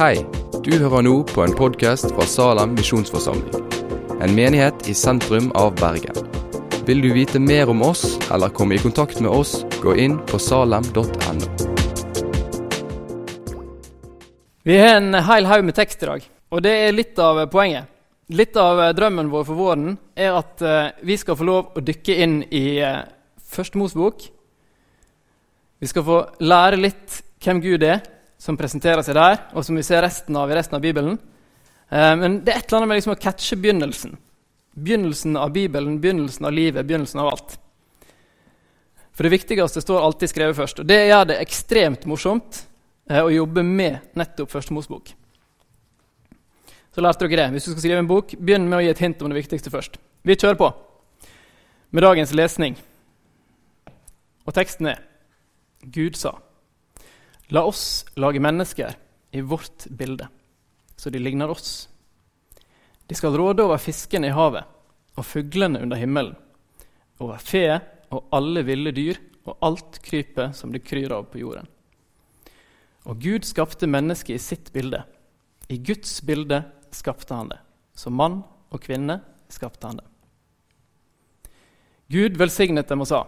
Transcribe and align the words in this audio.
Hei, 0.00 0.22
du 0.64 0.70
hører 0.80 1.02
nå 1.04 1.10
på 1.28 1.42
en 1.44 1.52
podkast 1.52 2.06
fra 2.14 2.24
Salem 2.24 2.70
misjonsforsamling. 2.72 3.66
En 4.24 4.32
menighet 4.32 4.86
i 4.88 4.94
sentrum 4.96 5.50
av 5.52 5.74
Bergen. 5.76 6.16
Vil 6.88 7.02
du 7.04 7.10
vite 7.12 7.36
mer 7.36 7.68
om 7.68 7.82
oss 7.84 8.14
eller 8.32 8.48
komme 8.48 8.78
i 8.78 8.80
kontakt 8.80 9.18
med 9.20 9.28
oss, 9.28 9.58
gå 9.82 9.92
inn 10.00 10.14
på 10.30 10.38
salem.no. 10.40 11.50
Vi 14.64 14.78
har 14.80 14.96
en 15.02 15.18
hel 15.26 15.48
haug 15.50 15.66
med 15.68 15.76
tekst 15.76 16.00
i 16.00 16.08
dag, 16.08 16.24
og 16.48 16.62
det 16.64 16.72
er 16.86 16.96
litt 16.96 17.20
av 17.20 17.42
poenget. 17.52 17.90
Litt 18.32 18.56
av 18.56 18.80
drømmen 18.96 19.28
vår 19.28 19.44
for 19.50 19.60
våren 19.60 19.98
er 20.16 20.38
at 20.38 20.64
eh, 20.64 20.94
vi 21.04 21.18
skal 21.20 21.36
få 21.36 21.44
lov 21.50 21.76
å 21.76 21.82
dykke 21.84 22.16
inn 22.24 22.38
i 22.48 22.78
uh, 22.80 23.02
Første 23.52 23.76
Mosebok. 23.76 24.24
Vi 25.76 25.92
skal 25.92 26.08
få 26.08 26.22
lære 26.40 26.80
litt 26.80 27.20
hvem 27.44 27.60
Gud 27.66 27.84
er, 27.84 28.00
som 28.40 28.56
presenterer 28.56 29.04
seg 29.04 29.18
der, 29.18 29.42
og 29.52 29.64
som 29.66 29.76
vi 29.76 29.84
ser 29.84 30.00
resten 30.04 30.36
av 30.40 30.50
i 30.50 30.56
resten 30.56 30.78
av 30.78 30.84
Bibelen. 30.84 31.18
Eh, 31.90 32.14
men 32.16 32.40
det 32.44 32.54
er 32.54 32.62
et 32.62 32.70
eller 32.70 32.80
annet 32.80 32.92
med 32.92 33.00
liksom 33.00 33.12
å 33.12 33.20
catche 33.20 33.58
begynnelsen. 33.60 34.16
Begynnelsen 34.80 35.36
av 35.36 35.52
Bibelen, 35.52 35.98
begynnelsen 36.00 36.48
av 36.48 36.56
livet, 36.56 36.86
begynnelsen 36.88 37.20
av 37.20 37.34
alt. 37.34 37.58
For 39.12 39.28
det 39.28 39.34
viktigste 39.34 39.82
står 39.84 40.00
alltid 40.00 40.32
skrevet 40.32 40.56
først. 40.56 40.80
Og 40.80 40.88
det 40.88 41.02
gjør 41.10 41.26
det 41.28 41.40
ekstremt 41.42 42.06
morsomt 42.08 42.62
eh, 43.10 43.20
å 43.20 43.32
jobbe 43.34 43.66
med 43.66 44.16
nettopp 44.16 44.54
Første 44.54 44.72
Mosebok. 44.72 45.12
Så 46.90 47.04
lærte 47.04 47.28
dere 47.28 47.44
det. 47.44 47.50
Hvis 47.54 47.68
du 47.68 47.74
skal 47.74 47.84
skrive 47.84 48.00
en 48.06 48.08
bok, 48.08 48.32
begynn 48.40 48.70
med 48.70 48.80
å 48.80 48.84
gi 48.86 48.94
et 48.94 49.02
hint 49.04 49.20
om 49.20 49.28
det 49.28 49.42
viktigste 49.42 49.72
først. 49.72 50.00
Vi 50.24 50.38
kjører 50.38 50.58
på 50.58 50.72
med 51.90 52.06
dagens 52.06 52.32
lesning. 52.32 52.78
Og 54.48 54.56
teksten 54.56 54.94
er 54.94 55.02
Gud 55.84 56.16
sa. 56.16 56.38
La 57.50 57.64
oss 57.66 58.04
lage 58.14 58.40
mennesker 58.40 58.94
i 59.34 59.40
vårt 59.40 59.86
bilde, 59.90 60.28
så 60.96 61.10
de 61.10 61.18
ligner 61.18 61.50
oss. 61.50 61.88
De 63.06 63.14
skal 63.18 63.34
råde 63.34 63.64
over 63.66 63.80
fiskene 63.82 64.30
i 64.30 64.34
havet 64.34 64.68
og 65.18 65.26
fuglene 65.26 65.80
under 65.82 65.98
himmelen, 65.98 66.36
over 67.18 67.42
fe 67.42 67.64
og 68.10 68.30
alle 68.34 68.62
ville 68.66 68.94
dyr 68.94 69.18
og 69.48 69.56
alt 69.66 69.98
krypet 70.04 70.54
som 70.56 70.70
det 70.70 70.84
kryr 70.86 71.10
av 71.16 71.26
på 71.32 71.42
jorden. 71.42 71.66
Og 73.10 73.18
Gud 73.18 73.46
skapte 73.48 73.88
mennesket 73.90 74.36
i 74.36 74.42
sitt 74.42 74.70
bilde. 74.72 75.02
I 75.66 75.78
Guds 75.82 76.20
bilde 76.22 76.62
skapte 76.94 77.34
han 77.34 77.50
det. 77.50 77.58
Som 77.98 78.14
mann 78.14 78.42
og 78.70 78.82
kvinne 78.84 79.20
skapte 79.50 79.90
han 79.90 79.98
det. 79.98 80.06
Gud 82.10 82.38
velsignet 82.38 82.90
dem 82.90 83.02
og 83.02 83.10
sa, 83.10 83.24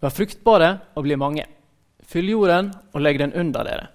Vær 0.00 0.12
fruktbare 0.16 0.70
og 0.96 1.04
bli 1.04 1.16
mange. 1.20 1.44
Fyll 2.10 2.32
jorden 2.32 2.72
og 2.90 3.04
legg 3.04 3.20
den 3.20 3.34
under 3.38 3.66
dere. 3.66 3.86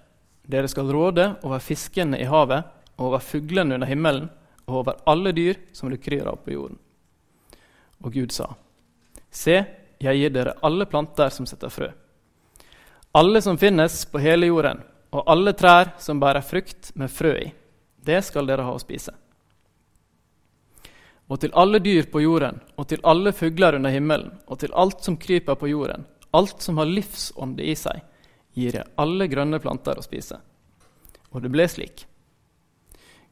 Dere 0.48 0.70
skal 0.72 0.88
råde 0.94 1.34
over 1.44 1.60
fiskene 1.60 2.16
i 2.22 2.28
havet, 2.28 2.64
og 2.96 3.10
over 3.10 3.20
fuglene 3.20 3.76
under 3.76 3.90
himmelen, 3.90 4.30
og 4.66 4.78
over 4.80 5.02
alle 5.10 5.34
dyr 5.36 5.58
som 5.76 5.90
du 5.92 5.98
kryr 6.00 6.24
av 6.30 6.38
på 6.44 6.54
jorden. 6.54 6.78
Og 8.00 8.14
Gud 8.14 8.32
sa, 8.32 8.54
Se, 9.28 9.58
jeg 10.00 10.20
gir 10.20 10.32
dere 10.32 10.56
alle 10.64 10.86
planter 10.88 11.28
som 11.34 11.44
setter 11.48 11.72
frø. 11.72 11.90
Alle 13.16 13.42
som 13.44 13.58
finnes 13.60 13.98
på 14.08 14.20
hele 14.22 14.48
jorden, 14.48 14.80
og 15.12 15.28
alle 15.28 15.52
trær 15.56 15.92
som 16.00 16.20
bærer 16.20 16.44
frukt 16.44 16.94
med 16.96 17.12
frø 17.12 17.34
i. 17.36 17.52
Det 18.00 18.22
skal 18.24 18.48
dere 18.48 18.64
ha 18.64 18.72
å 18.72 18.80
spise. 18.80 19.12
Og 21.26 21.40
til 21.42 21.52
alle 21.58 21.82
dyr 21.82 22.08
på 22.08 22.22
jorden, 22.22 22.62
og 22.78 22.88
til 22.88 23.02
alle 23.04 23.32
fugler 23.34 23.76
under 23.76 23.92
himmelen, 23.92 24.30
og 24.46 24.60
til 24.62 24.72
alt 24.72 25.04
som 25.04 25.18
kryper 25.20 25.58
på 25.58 25.68
jorden, 25.72 26.06
alt 26.34 26.62
som 26.62 26.78
har 26.80 26.88
livsånde 26.90 27.64
i 27.64 27.74
seg, 27.78 28.02
gir 28.56 28.78
jeg 28.78 28.92
alle 29.00 29.28
grønne 29.28 29.60
planter 29.62 29.98
å 29.98 30.04
spise. 30.04 30.38
Og 31.32 31.42
det 31.44 31.52
ble 31.52 31.66
slik. 31.68 32.06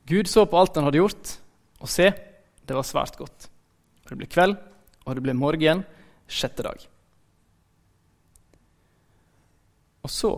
Gud 0.05 0.28
så 0.28 0.45
på 0.45 0.59
alt 0.61 0.77
han 0.77 0.84
hadde 0.84 1.01
gjort, 1.01 1.36
og 1.81 1.91
se, 1.91 2.11
det 2.64 2.77
var 2.77 2.86
svært 2.86 3.17
godt. 3.20 3.48
Og 4.05 4.13
det 4.13 4.19
ble 4.20 4.29
kveld, 4.29 4.58
og 5.05 5.17
det 5.17 5.24
ble 5.24 5.36
morgen, 5.36 5.85
sjette 6.29 6.64
dag. 6.64 6.80
Og 10.05 10.13
så 10.13 10.35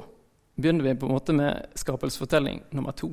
begynner 0.56 0.86
vi 0.86 0.94
på 0.98 1.08
en 1.08 1.16
måte 1.16 1.34
med 1.36 1.78
skapelsesfortelling 1.78 2.62
nummer 2.74 2.94
to, 2.96 3.10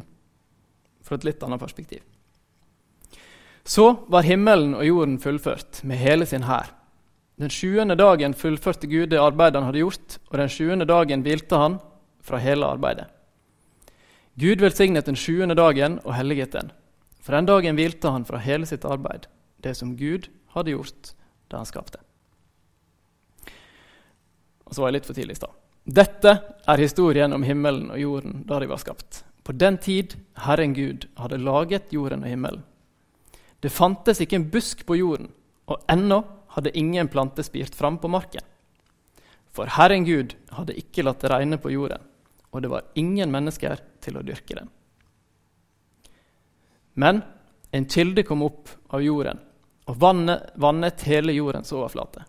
fra 1.03 1.18
et 1.18 1.25
litt 1.28 1.44
annet 1.44 1.62
perspektiv. 1.62 2.03
Så 3.63 4.06
var 4.12 4.28
himmelen 4.28 4.75
og 4.75 4.85
jorden 4.85 5.19
fullført 5.23 5.81
med 5.88 6.00
hele 6.01 6.28
sin 6.29 6.45
hær. 6.47 6.69
Den 7.41 7.49
sjuende 7.49 7.95
dagen 7.97 8.35
fullførte 8.38 8.88
Gud 8.88 9.09
det 9.09 9.21
arbeidet 9.21 9.57
han 9.57 9.67
hadde 9.71 9.81
gjort, 9.81 10.19
og 10.29 10.38
den 10.38 10.51
sjuende 10.53 10.85
dagen 10.85 11.23
hvilte 11.25 11.57
han 11.57 11.79
fra 12.23 12.39
hele 12.41 12.67
arbeidet. 12.69 13.07
Gud 14.39 14.61
velsignet 14.61 15.09
den 15.09 15.17
sjuende 15.17 15.57
dagen 15.57 15.99
og 16.03 16.16
helliget 16.17 16.53
den. 16.53 16.71
For 17.21 17.35
den 17.35 17.49
dagen 17.49 17.77
hvilte 17.77 18.11
han 18.13 18.25
fra 18.25 18.39
hele 18.41 18.67
sitt 18.69 18.85
arbeid, 18.85 19.27
det 19.63 19.75
som 19.77 19.95
Gud 19.97 20.29
hadde 20.53 20.73
gjort 20.73 21.13
da 21.49 21.61
han 21.61 21.69
skapte. 21.69 22.01
Og 24.65 24.73
så 24.75 24.81
var 24.81 24.89
jeg 24.89 24.97
litt 24.97 25.09
for 25.09 25.17
tidlig 25.17 25.38
i 25.38 25.41
stad. 25.41 25.53
Dette 25.83 26.33
er 26.69 26.81
historien 26.81 27.33
om 27.35 27.44
himmelen 27.44 27.89
og 27.91 28.00
jorden 28.00 28.44
da 28.47 28.59
de 28.61 28.69
var 28.71 28.81
skapt. 28.81 29.23
På 29.44 29.51
den 29.51 29.77
tid 29.77 30.15
Herren 30.45 30.73
Gud 30.73 31.09
hadde 31.19 31.41
laget 31.44 31.91
jorden 31.91 32.23
og 32.23 32.31
himmelen. 32.31 32.63
Det 33.59 33.71
fantes 33.71 34.21
ikke 34.23 34.39
en 34.39 34.50
busk 34.51 34.85
på 34.88 34.97
jorden, 35.00 35.29
og 35.71 35.83
ennå 35.91 36.21
hadde 36.53 36.74
ingen 36.78 37.08
plante 37.08 37.44
spirt 37.44 37.75
fram 37.75 37.97
på 37.97 38.12
marken. 38.12 38.44
For 39.53 39.69
Herren 39.69 40.06
Gud 40.06 40.36
hadde 40.53 40.78
ikke 40.78 41.06
latt 41.06 41.22
det 41.22 41.31
regne 41.34 41.59
på 41.62 41.72
jorden, 41.74 42.02
og 42.53 42.62
det 42.62 42.72
var 42.74 42.90
ingen 42.97 43.31
mennesker 43.34 43.78
til 44.02 44.18
å 44.18 44.25
dyrke 44.25 44.58
den. 44.58 44.69
Men 46.94 47.24
en 47.74 47.88
kilde 47.90 48.25
kom 48.25 48.46
opp 48.46 48.69
av 48.94 49.02
jorden 49.02 49.42
og 49.90 49.97
vannet, 50.00 50.53
vannet 50.62 51.06
hele 51.09 51.34
jordens 51.36 51.74
overflate. 51.75 52.24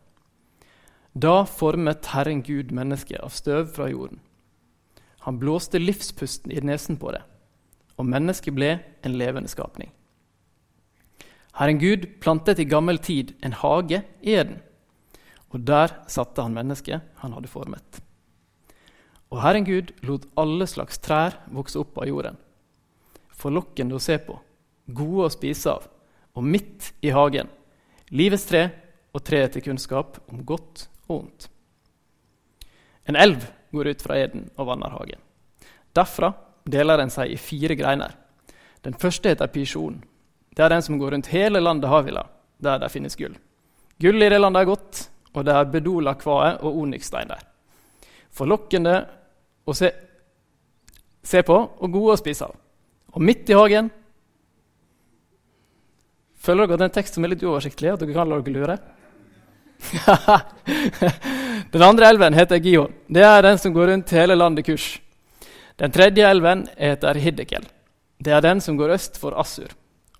Da 1.14 1.44
formet 1.46 2.08
Herren 2.10 2.40
Gud 2.42 2.72
mennesket 2.74 3.20
av 3.22 3.30
støv 3.30 3.68
fra 3.76 3.86
jorden. 3.92 4.18
Han 5.24 5.38
blåste 5.38 5.78
livspusten 5.78 6.52
i 6.52 6.60
nesen 6.64 6.98
på 7.00 7.12
det, 7.14 7.22
og 7.96 8.08
mennesket 8.08 8.56
ble 8.56 8.72
en 9.06 9.14
levende 9.16 9.48
skapning. 9.52 9.92
Herren 11.54 11.78
Gud 11.78 12.06
plantet 12.20 12.58
i 12.58 12.66
gammel 12.66 12.98
tid 12.98 13.34
en 13.44 13.54
hage 13.54 14.02
i 14.22 14.34
Eden, 14.34 14.58
og 15.54 15.62
der 15.62 15.92
satte 16.10 16.42
han 16.42 16.56
mennesket 16.56 17.04
han 17.22 17.34
hadde 17.36 17.50
formet. 17.50 18.00
Og 19.30 19.38
Herren 19.42 19.66
Gud 19.66 19.92
lot 20.06 20.26
alle 20.38 20.66
slags 20.70 20.98
trær 21.02 21.38
vokse 21.54 21.78
opp 21.78 21.98
av 22.02 22.10
jorden, 22.10 22.38
forlokkende 23.30 23.98
å 23.98 24.02
se 24.02 24.18
på, 24.18 24.38
gode 24.86 25.28
å 25.28 25.34
spise 25.34 25.76
av, 25.76 25.86
og 26.34 26.46
midt 26.46 26.90
i 27.06 27.14
hagen 27.14 27.50
livets 28.14 28.46
tre 28.48 28.64
og 29.14 29.22
treet 29.24 29.54
til 29.54 29.64
kunnskap 29.64 30.18
om 30.30 30.42
godt 30.46 30.88
og 31.08 31.20
ondt. 31.20 31.46
En 33.06 33.18
elv 33.20 33.46
går 33.74 33.92
ut 33.92 34.02
fra 34.02 34.18
Eden 34.22 34.48
og 34.56 34.68
vanner 34.70 34.94
hagen. 34.94 35.20
Derfra 35.94 36.32
deler 36.64 36.98
den 36.98 37.12
seg 37.12 37.30
i 37.30 37.38
fire 37.40 37.76
greiner. 37.78 38.14
Den 38.82 38.96
første 38.98 39.30
heter 39.30 39.50
Pisjon, 39.52 40.02
det 40.54 40.62
er 40.62 40.70
den 40.70 40.82
som 40.82 40.98
går 40.98 41.10
rundt 41.16 41.32
hele 41.32 41.60
landet 41.60 41.90
Havila, 41.90 42.26
der 42.62 42.78
det 42.78 42.92
finnes 42.92 43.16
gull. 43.18 43.34
Gull 44.00 44.22
i 44.22 44.30
det 44.30 44.38
landet 44.38 44.62
er 44.62 44.70
godt, 44.70 45.02
og 45.34 45.44
det 45.46 45.54
er 45.54 45.70
bedola 45.70 46.14
kvae 46.18 46.54
og 46.62 46.78
onyxstein 46.84 47.30
der. 47.30 47.42
Forlokkende 48.34 48.94
å 49.66 49.74
se, 49.74 49.90
se, 51.22 51.42
på 51.42 51.56
og 51.58 51.90
gode 51.90 52.14
å 52.14 52.20
spise 52.20 52.46
av. 52.46 52.56
Og 53.14 53.22
midt 53.22 53.50
i 53.50 53.58
hagen 53.58 53.92
Føler 56.44 56.66
dere 56.68 56.74
at 56.74 56.80
det 56.80 56.84
er 56.84 56.90
en 56.90 56.96
tekst 56.98 57.14
som 57.16 57.24
er 57.24 57.30
litt 57.32 57.42
uoversiktlig? 57.46 57.88
at 57.94 58.02
dere 58.02 58.12
kan 58.12 58.28
la 58.28 58.36
dere 58.44 58.52
lure? 58.52 58.74
den 61.72 61.84
andre 61.86 62.10
elven 62.12 62.36
heter 62.36 62.60
Gihon. 62.60 62.92
Det 63.08 63.24
er 63.24 63.46
den 63.46 63.56
som 63.62 63.72
går 63.72 63.88
rundt 63.88 64.12
hele 64.12 64.36
landet 64.36 64.66
Kurs. 64.66 64.90
Den 65.80 65.94
tredje 65.94 66.28
elven 66.28 66.66
heter 66.76 67.16
Hiddekel. 67.16 67.64
Det 68.20 68.36
er 68.36 68.44
den 68.44 68.60
som 68.60 68.76
går 68.76 68.92
øst 68.98 69.16
for 69.22 69.32
Assur 69.40 69.72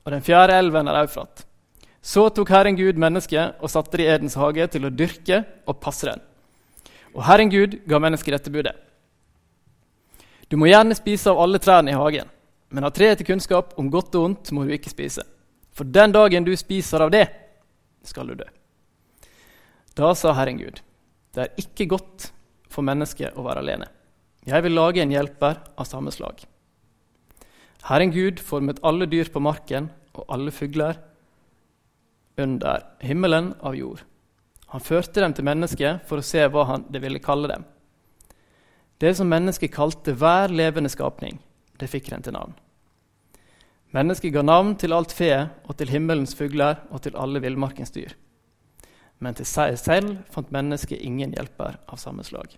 og 0.04 0.12
den 0.12 0.24
fjerde 0.24 0.56
elven 0.60 0.88
er 0.88 1.00
Eufrat. 1.02 1.44
Så 2.04 2.26
tok 2.36 2.50
Herren 2.52 2.76
Gud 2.76 2.98
mennesket 3.00 3.60
og 3.64 3.72
satte 3.72 3.96
det 3.96 4.04
i 4.04 4.10
Edens 4.12 4.36
hage 4.36 4.66
til 4.74 4.84
å 4.84 4.92
dyrke 4.92 5.40
og 5.64 5.78
passe 5.80 6.10
den. 6.10 6.20
Og 7.16 7.24
Herren 7.24 7.48
Gud 7.52 7.78
ga 7.88 8.00
mennesket 8.02 8.36
dette 8.36 8.52
budet. 8.52 8.74
Du 10.52 10.58
må 10.60 10.68
gjerne 10.68 10.96
spise 10.98 11.32
av 11.32 11.40
alle 11.40 11.60
trærne 11.62 11.94
i 11.94 11.96
hagen, 11.96 12.28
men 12.68 12.84
av 12.84 12.92
treet 12.92 13.18
til 13.20 13.30
kunnskap 13.30 13.72
om 13.80 13.88
godt 13.90 14.12
og 14.18 14.28
ondt 14.28 14.52
må 14.52 14.66
du 14.66 14.74
ikke 14.76 14.92
spise. 14.92 15.24
For 15.74 15.88
den 15.88 16.12
dagen 16.12 16.44
du 16.44 16.52
spiser 16.58 17.02
av 17.06 17.10
det, 17.14 17.24
skal 18.04 18.28
du 18.28 18.36
dø. 18.36 18.46
Da 19.96 20.12
sa 20.18 20.34
Herren 20.36 20.60
Gud, 20.60 20.82
det 21.34 21.46
er 21.46 21.62
ikke 21.64 21.88
godt 21.94 22.28
for 22.68 22.84
mennesket 22.86 23.38
å 23.38 23.46
være 23.46 23.62
alene. 23.64 23.88
Jeg 24.44 24.60
vil 24.66 24.76
lage 24.76 25.00
en 25.00 25.14
hjelper 25.14 25.62
av 25.80 25.88
samme 25.88 26.12
slag. 26.12 26.42
Herren 27.84 28.14
Gud 28.14 28.40
formet 28.40 28.81
alle 28.82 29.04
dyr 29.10 29.28
på 29.32 29.42
marken 29.44 29.90
og 30.14 30.25
alle 30.32 30.52
fugler 30.54 30.96
under 32.40 32.86
himmelen 33.04 33.52
av 33.60 33.76
jord. 33.76 34.00
Han 34.72 34.82
førte 34.82 35.20
dem 35.20 35.34
til 35.36 35.46
mennesket 35.46 36.06
for 36.08 36.19
å 36.19 36.25
se 36.25 36.46
hva 36.48 36.64
han 36.70 36.86
det 36.90 37.02
ville 37.04 37.22
kalle 37.22 37.50
dem. 37.50 37.66
Det 38.98 39.12
som 39.19 39.28
mennesket 39.28 39.75
kalte 39.75 40.14
hver 40.16 40.54
levende 40.54 40.88
skapning, 40.88 41.36
det 41.78 41.90
fikk 41.92 42.08
den 42.10 42.25
til 42.25 42.34
navn. 42.34 42.54
Mennesket 43.94 44.32
ga 44.34 44.42
navn 44.42 44.72
til 44.80 44.94
alt 44.96 45.12
fe 45.14 45.30
og 45.69 45.76
til 45.78 45.92
himmelens 45.92 46.34
fugler 46.34 46.80
og 46.90 47.04
til 47.04 47.19
alle 47.20 47.42
villmarkens 47.44 47.92
dyr. 47.94 48.16
Men 49.20 49.37
til 49.37 49.46
seg 49.46 49.76
selv 49.78 50.16
fant 50.32 50.50
mennesket 50.54 51.04
ingen 51.04 51.37
hjelper 51.37 51.76
av 51.87 52.00
samme 52.00 52.25
slag. 52.26 52.48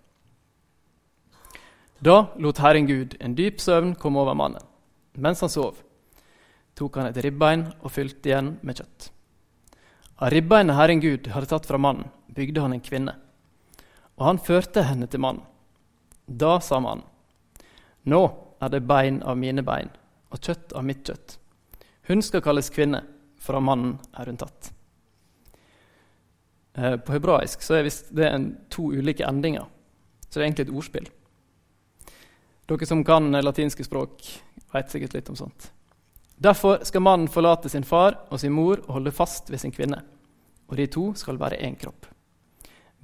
Da 2.00 2.28
lot 2.38 2.62
Herren 2.62 2.86
Gud 2.88 3.18
en 3.20 3.36
dyp 3.36 3.60
søvn 3.60 3.94
komme 4.00 4.22
over 4.22 4.38
mannen. 4.38 4.62
Mens 5.16 5.40
han 5.40 5.52
sov, 5.52 5.80
tok 6.76 6.98
han 7.00 7.10
et 7.10 7.20
ribbein 7.24 7.66
og 7.80 7.92
fylte 7.92 8.30
igjen 8.30 8.54
med 8.66 8.80
kjøtt. 8.80 9.10
Av 10.16 10.32
ribbeinet 10.32 10.76
Herren 10.76 11.00
Gud 11.00 11.28
hadde 11.32 11.48
tatt 11.50 11.68
fra 11.68 11.80
mannen, 11.80 12.08
bygde 12.32 12.62
han 12.64 12.76
en 12.76 12.84
kvinne. 12.84 13.16
Og 14.16 14.28
han 14.28 14.40
førte 14.40 14.84
henne 14.88 15.08
til 15.12 15.20
mannen. 15.24 15.44
Da 16.26 16.58
sa 16.64 16.80
mannen, 16.80 17.04
Nå 18.06 18.22
er 18.62 18.70
det 18.70 18.86
bein 18.86 19.18
av 19.26 19.34
mine 19.38 19.64
bein 19.66 19.88
og 20.30 20.38
kjøtt 20.38 20.72
av 20.78 20.84
mitt 20.86 21.02
kjøtt. 21.06 21.36
Hun 22.06 22.22
skal 22.22 22.42
kalles 22.44 22.70
kvinne, 22.70 23.02
for 23.42 23.58
av 23.58 23.64
mannen 23.66 23.96
er 24.14 24.30
hun 24.30 24.38
tatt. 24.38 24.70
Eh, 26.76 26.96
på 27.02 27.14
hebraisk 27.16 27.64
så 27.66 27.78
er 27.78 27.88
det 27.88 28.30
to 28.70 28.90
ulike 28.94 29.26
endinger, 29.26 29.66
så 30.28 30.38
det 30.38 30.42
er 30.42 30.46
egentlig 30.46 30.68
et 30.68 30.76
ordspill. 30.76 31.08
Dere 32.66 32.86
som 32.86 33.04
kan 33.06 33.30
latinske 33.30 33.84
språk, 33.86 34.24
vet 34.72 34.90
sikkert 34.90 35.14
litt 35.14 35.28
om 35.30 35.38
sånt. 35.38 35.70
Derfor 36.36 36.82
skal 36.84 37.04
mannen 37.06 37.30
forlate 37.32 37.70
sin 37.72 37.86
far 37.86 38.18
og 38.28 38.40
sin 38.42 38.52
mor 38.52 38.82
og 38.82 38.98
holde 38.98 39.14
fast 39.14 39.50
ved 39.50 39.62
sin 39.62 39.72
kvinne. 39.72 40.02
Og 40.66 40.76
de 40.76 40.88
to 40.90 41.12
skal 41.16 41.38
være 41.38 41.60
én 41.62 41.78
kropp. 41.78 42.08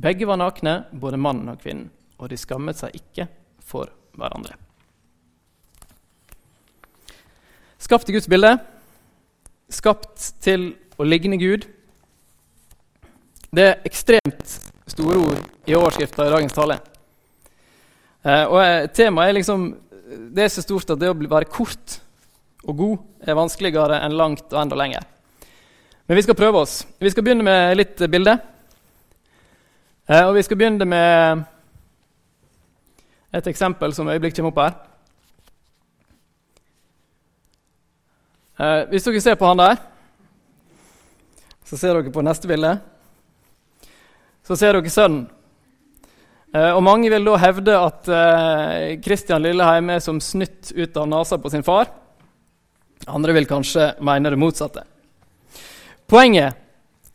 Begge 0.02 0.26
var 0.26 0.40
nakne, 0.40 0.82
både 0.92 1.20
mannen 1.20 1.48
og 1.52 1.60
kvinnen, 1.62 1.90
og 2.18 2.28
de 2.32 2.36
skammet 2.36 2.80
seg 2.80 2.96
ikke 2.98 3.28
for 3.62 3.92
hverandre. 4.18 4.58
Skapt 7.78 8.10
i 8.10 8.14
Guds 8.14 8.28
bilde, 8.30 8.56
skapt 9.70 10.32
til 10.42 10.72
å 10.98 11.06
ligne 11.06 11.38
Gud. 11.38 11.68
Det 13.52 13.68
er 13.68 13.86
ekstremt 13.86 14.58
store 14.90 15.22
ord 15.22 15.70
i 15.70 15.76
overskrifta 15.78 16.26
i 16.26 16.34
dagens 16.34 16.56
tale. 16.56 16.78
Eh, 18.22 18.44
og 18.46 18.60
eh, 18.62 18.86
Temaet 18.94 19.30
er 19.30 19.38
liksom 19.40 19.72
det 20.32 20.44
er 20.44 20.50
så 20.52 20.62
stort 20.62 20.90
at 20.92 21.00
det 21.00 21.08
å 21.08 21.16
være 21.16 21.48
kort 21.48 21.96
og 22.68 22.76
god 22.76 23.26
er 23.26 23.38
vanskeligere 23.38 23.96
enn 24.04 24.14
langt 24.14 24.44
og 24.52 24.60
enda 24.60 24.76
lenger. 24.76 25.06
Men 26.06 26.18
vi 26.18 26.24
skal 26.26 26.36
prøve 26.36 26.60
oss. 26.62 26.82
Vi 27.00 27.10
skal 27.10 27.24
begynne 27.24 27.46
med 27.46 27.78
litt 27.78 28.02
bilde. 28.12 28.36
Eh, 30.06 30.22
og 30.26 30.36
vi 30.36 30.44
skal 30.44 30.60
begynne 30.60 30.86
med 30.86 31.42
et 33.32 33.48
eksempel 33.48 33.94
som 33.96 34.10
øyeblikk 34.12 34.36
kommer 34.36 34.52
opp 34.52 34.62
her. 34.62 34.80
Hvis 38.92 39.06
dere 39.08 39.20
ser 39.24 39.38
på 39.40 39.48
han 39.48 39.58
der, 39.58 39.80
så 41.66 41.78
ser 41.80 41.96
dere 41.96 42.12
på 42.12 42.22
neste 42.22 42.46
bilde. 42.46 42.76
Så 44.46 44.54
ser 44.60 44.76
dere 44.76 44.92
sønnen. 44.92 45.24
Eh, 46.52 46.70
og 46.76 46.82
Mange 46.84 47.08
vil 47.08 47.24
da 47.24 47.38
hevde 47.40 47.78
at 47.80 48.08
Kristian 49.04 49.40
eh, 49.40 49.48
Lilleheim 49.48 49.88
er 49.94 50.02
som 50.04 50.20
snytt 50.20 50.72
ut 50.76 50.96
av 51.00 51.08
nesa 51.08 51.38
på 51.40 51.52
sin 51.52 51.64
far. 51.64 51.88
Andre 53.08 53.32
vil 53.38 53.48
kanskje 53.48 53.94
mene 54.04 54.30
det 54.30 54.40
motsatte. 54.40 54.84
Poenget 56.06 56.58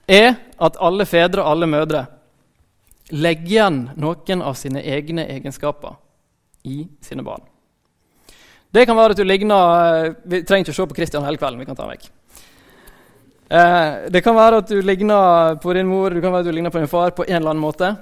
er 0.09 0.33
at 0.57 0.79
alle 0.81 1.05
fedre 1.05 1.43
og 1.43 1.51
alle 1.51 1.69
mødre 1.69 2.07
legger 3.13 3.53
igjen 3.53 3.79
noen 4.01 4.41
av 4.41 4.57
sine 4.57 4.81
egne 4.81 5.27
egenskaper 5.29 5.95
i 6.67 6.81
sine 7.05 7.23
barn. 7.23 7.45
Det 8.73 8.83
kan 8.89 8.97
være 8.97 9.13
at 9.13 9.21
du 9.21 9.23
ligner 9.23 10.01
eh, 10.01 10.13
Vi 10.25 10.41
trenger 10.43 10.65
ikke 10.65 10.73
å 10.75 10.81
se 10.81 10.89
på 10.89 10.97
Kristian 10.97 11.25
hele 11.27 11.37
kvelden. 11.37 11.61
vi 11.61 11.69
kan 11.69 11.77
ta 11.77 11.85
vekk. 11.87 12.13
Det 13.47 14.19
kan 14.25 14.35
være 14.35 14.57
at 14.59 14.67
du 14.67 14.81
ligner 14.83 15.55
på 15.63 15.71
din 15.71 15.87
mor 15.87 16.11
du 16.11 16.19
kan 16.19 16.33
være 16.33 16.43
at 16.43 16.47
du 16.49 16.55
ligner 16.57 16.73
på 16.73 16.81
din 16.81 16.89
far 16.91 17.13
på 17.15 17.23
en 17.23 17.37
eller 17.37 17.53
annen 17.53 17.63
måte. 17.63 17.93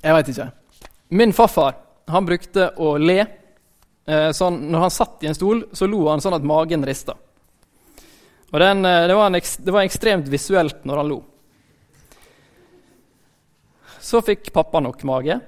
Jeg 0.00 0.16
veit 0.16 0.30
ikke. 0.32 0.48
Min 1.12 1.34
farfar 1.36 1.76
han 2.12 2.26
brukte 2.26 2.70
å 2.80 2.94
le. 2.98 3.20
Eh, 4.04 4.30
sånn, 4.34 4.58
når 4.72 4.86
han 4.86 4.94
satt 4.94 5.22
i 5.22 5.28
en 5.30 5.36
stol, 5.36 5.66
så 5.72 5.86
lo 5.86 6.06
han 6.08 6.22
sånn 6.22 6.38
at 6.38 6.46
magen 6.46 6.86
rista. 6.86 7.14
Og 8.50 8.58
den, 8.60 8.84
eh, 8.84 9.06
det, 9.08 9.14
var 9.14 9.30
en, 9.30 9.38
det 9.38 9.74
var 9.76 9.86
ekstremt 9.86 10.28
visuelt 10.32 10.84
når 10.88 11.02
han 11.02 11.12
lo. 11.12 11.20
Så 14.02 14.22
fikk 14.26 14.50
pappa 14.52 14.80
nok 14.82 15.04
mage. 15.06 15.38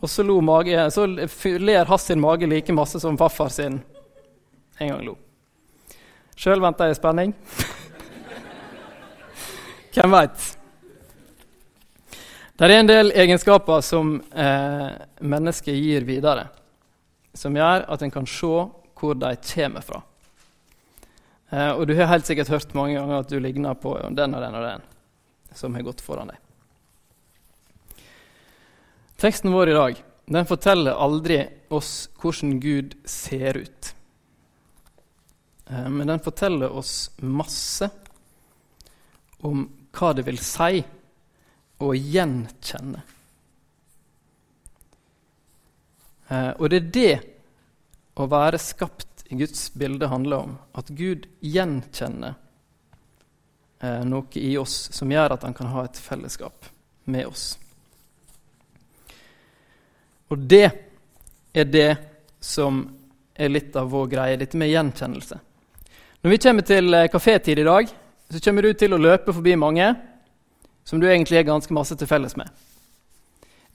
Og 0.00 0.10
så, 0.10 0.22
lo 0.22 0.40
mage, 0.44 0.90
så 0.92 1.06
ler 1.06 1.88
Hass 1.88 2.08
sin 2.08 2.20
mage 2.20 2.48
like 2.48 2.72
masse 2.72 3.00
som 3.00 3.16
farfar 3.18 3.48
sin 3.52 3.80
en 4.78 4.88
gang 4.88 5.04
lo. 5.04 5.16
Sjøl 6.36 6.60
venter 6.60 6.90
jeg 6.90 6.96
i 6.96 6.98
spenning. 6.98 7.32
Hvem 9.96 10.12
veit? 10.12 10.55
Det 12.56 12.64
er 12.64 12.72
en 12.72 12.88
del 12.88 13.10
egenskaper 13.12 13.82
som 13.84 14.14
eh, 14.32 14.92
mennesket 15.20 15.76
gir 15.76 16.06
videre, 16.08 16.46
som 17.36 17.52
gjør 17.52 17.84
at 17.92 18.00
en 18.00 18.12
kan 18.14 18.24
se 18.24 18.48
hvor 18.96 19.18
de 19.20 19.34
kommer 19.50 19.84
fra. 19.84 20.00
Eh, 21.52 21.68
og 21.74 21.84
du 21.84 21.92
har 21.98 22.08
helt 22.14 22.24
sikkert 22.24 22.48
hørt 22.48 22.72
mange 22.72 22.96
ganger 22.96 23.20
at 23.20 23.28
du 23.28 23.36
ligner 23.44 23.76
på 23.76 23.92
den 24.08 24.38
og 24.38 24.40
den 24.40 24.56
og 24.56 24.64
den 24.64 24.86
som 25.52 25.76
har 25.76 25.84
gått 25.84 26.00
foran 26.00 26.32
deg. 26.32 26.40
Teksten 29.20 29.52
vår 29.52 29.74
i 29.74 29.76
dag 29.76 30.02
den 30.32 30.48
forteller 30.48 30.96
aldri 30.96 31.42
oss 31.68 32.08
hvordan 32.16 32.56
Gud 32.64 32.96
ser 33.04 33.60
ut. 33.60 33.94
Eh, 35.68 35.88
men 35.92 36.08
den 36.08 36.24
forteller 36.24 36.72
oss 36.72 37.10
masse 37.20 37.92
om 39.44 39.68
hva 39.92 40.16
det 40.16 40.24
vil 40.24 40.40
si 40.40 40.86
å 41.82 41.92
gjenkjenne. 41.94 43.02
Eh, 46.28 46.52
og 46.58 46.70
det 46.70 46.80
er 46.80 46.90
det 46.96 47.12
å 48.16 48.26
være 48.30 48.58
skapt 48.60 49.26
i 49.28 49.38
Guds 49.38 49.68
bilde 49.74 50.08
handler 50.10 50.46
om. 50.46 50.56
At 50.78 50.90
Gud 50.96 51.26
gjenkjenner 51.44 52.34
eh, 53.80 54.02
noe 54.08 54.40
i 54.40 54.56
oss 54.58 54.88
som 54.94 55.12
gjør 55.12 55.36
at 55.36 55.46
han 55.46 55.56
kan 55.56 55.70
ha 55.74 55.84
et 55.86 56.00
fellesskap 56.00 56.70
med 57.12 57.28
oss. 57.28 57.46
Og 60.32 60.42
det 60.50 60.66
er 61.54 61.68
det 61.70 61.90
som 62.42 62.82
er 63.36 63.52
litt 63.52 63.76
av 63.76 63.90
vår 63.92 64.08
greie, 64.10 64.40
dette 64.40 64.58
med 64.58 64.72
gjenkjennelse. 64.72 65.38
Når 66.24 66.32
vi 66.32 66.42
kommer 66.42 66.66
til 66.66 66.94
eh, 66.96 67.08
kafétid 67.12 67.60
i 67.60 67.68
dag, 67.68 67.90
så 68.30 68.42
kommer 68.42 68.66
du 68.66 68.72
til 68.74 68.96
å 68.96 68.98
løpe 68.98 69.34
forbi 69.34 69.54
mange 69.60 69.92
som 70.86 71.02
du 71.02 71.08
egentlig 71.10 71.40
er 71.40 71.48
ganske 71.48 71.74
masse 71.74 71.96
til 71.98 72.08
felles 72.08 72.36
med. 72.38 72.48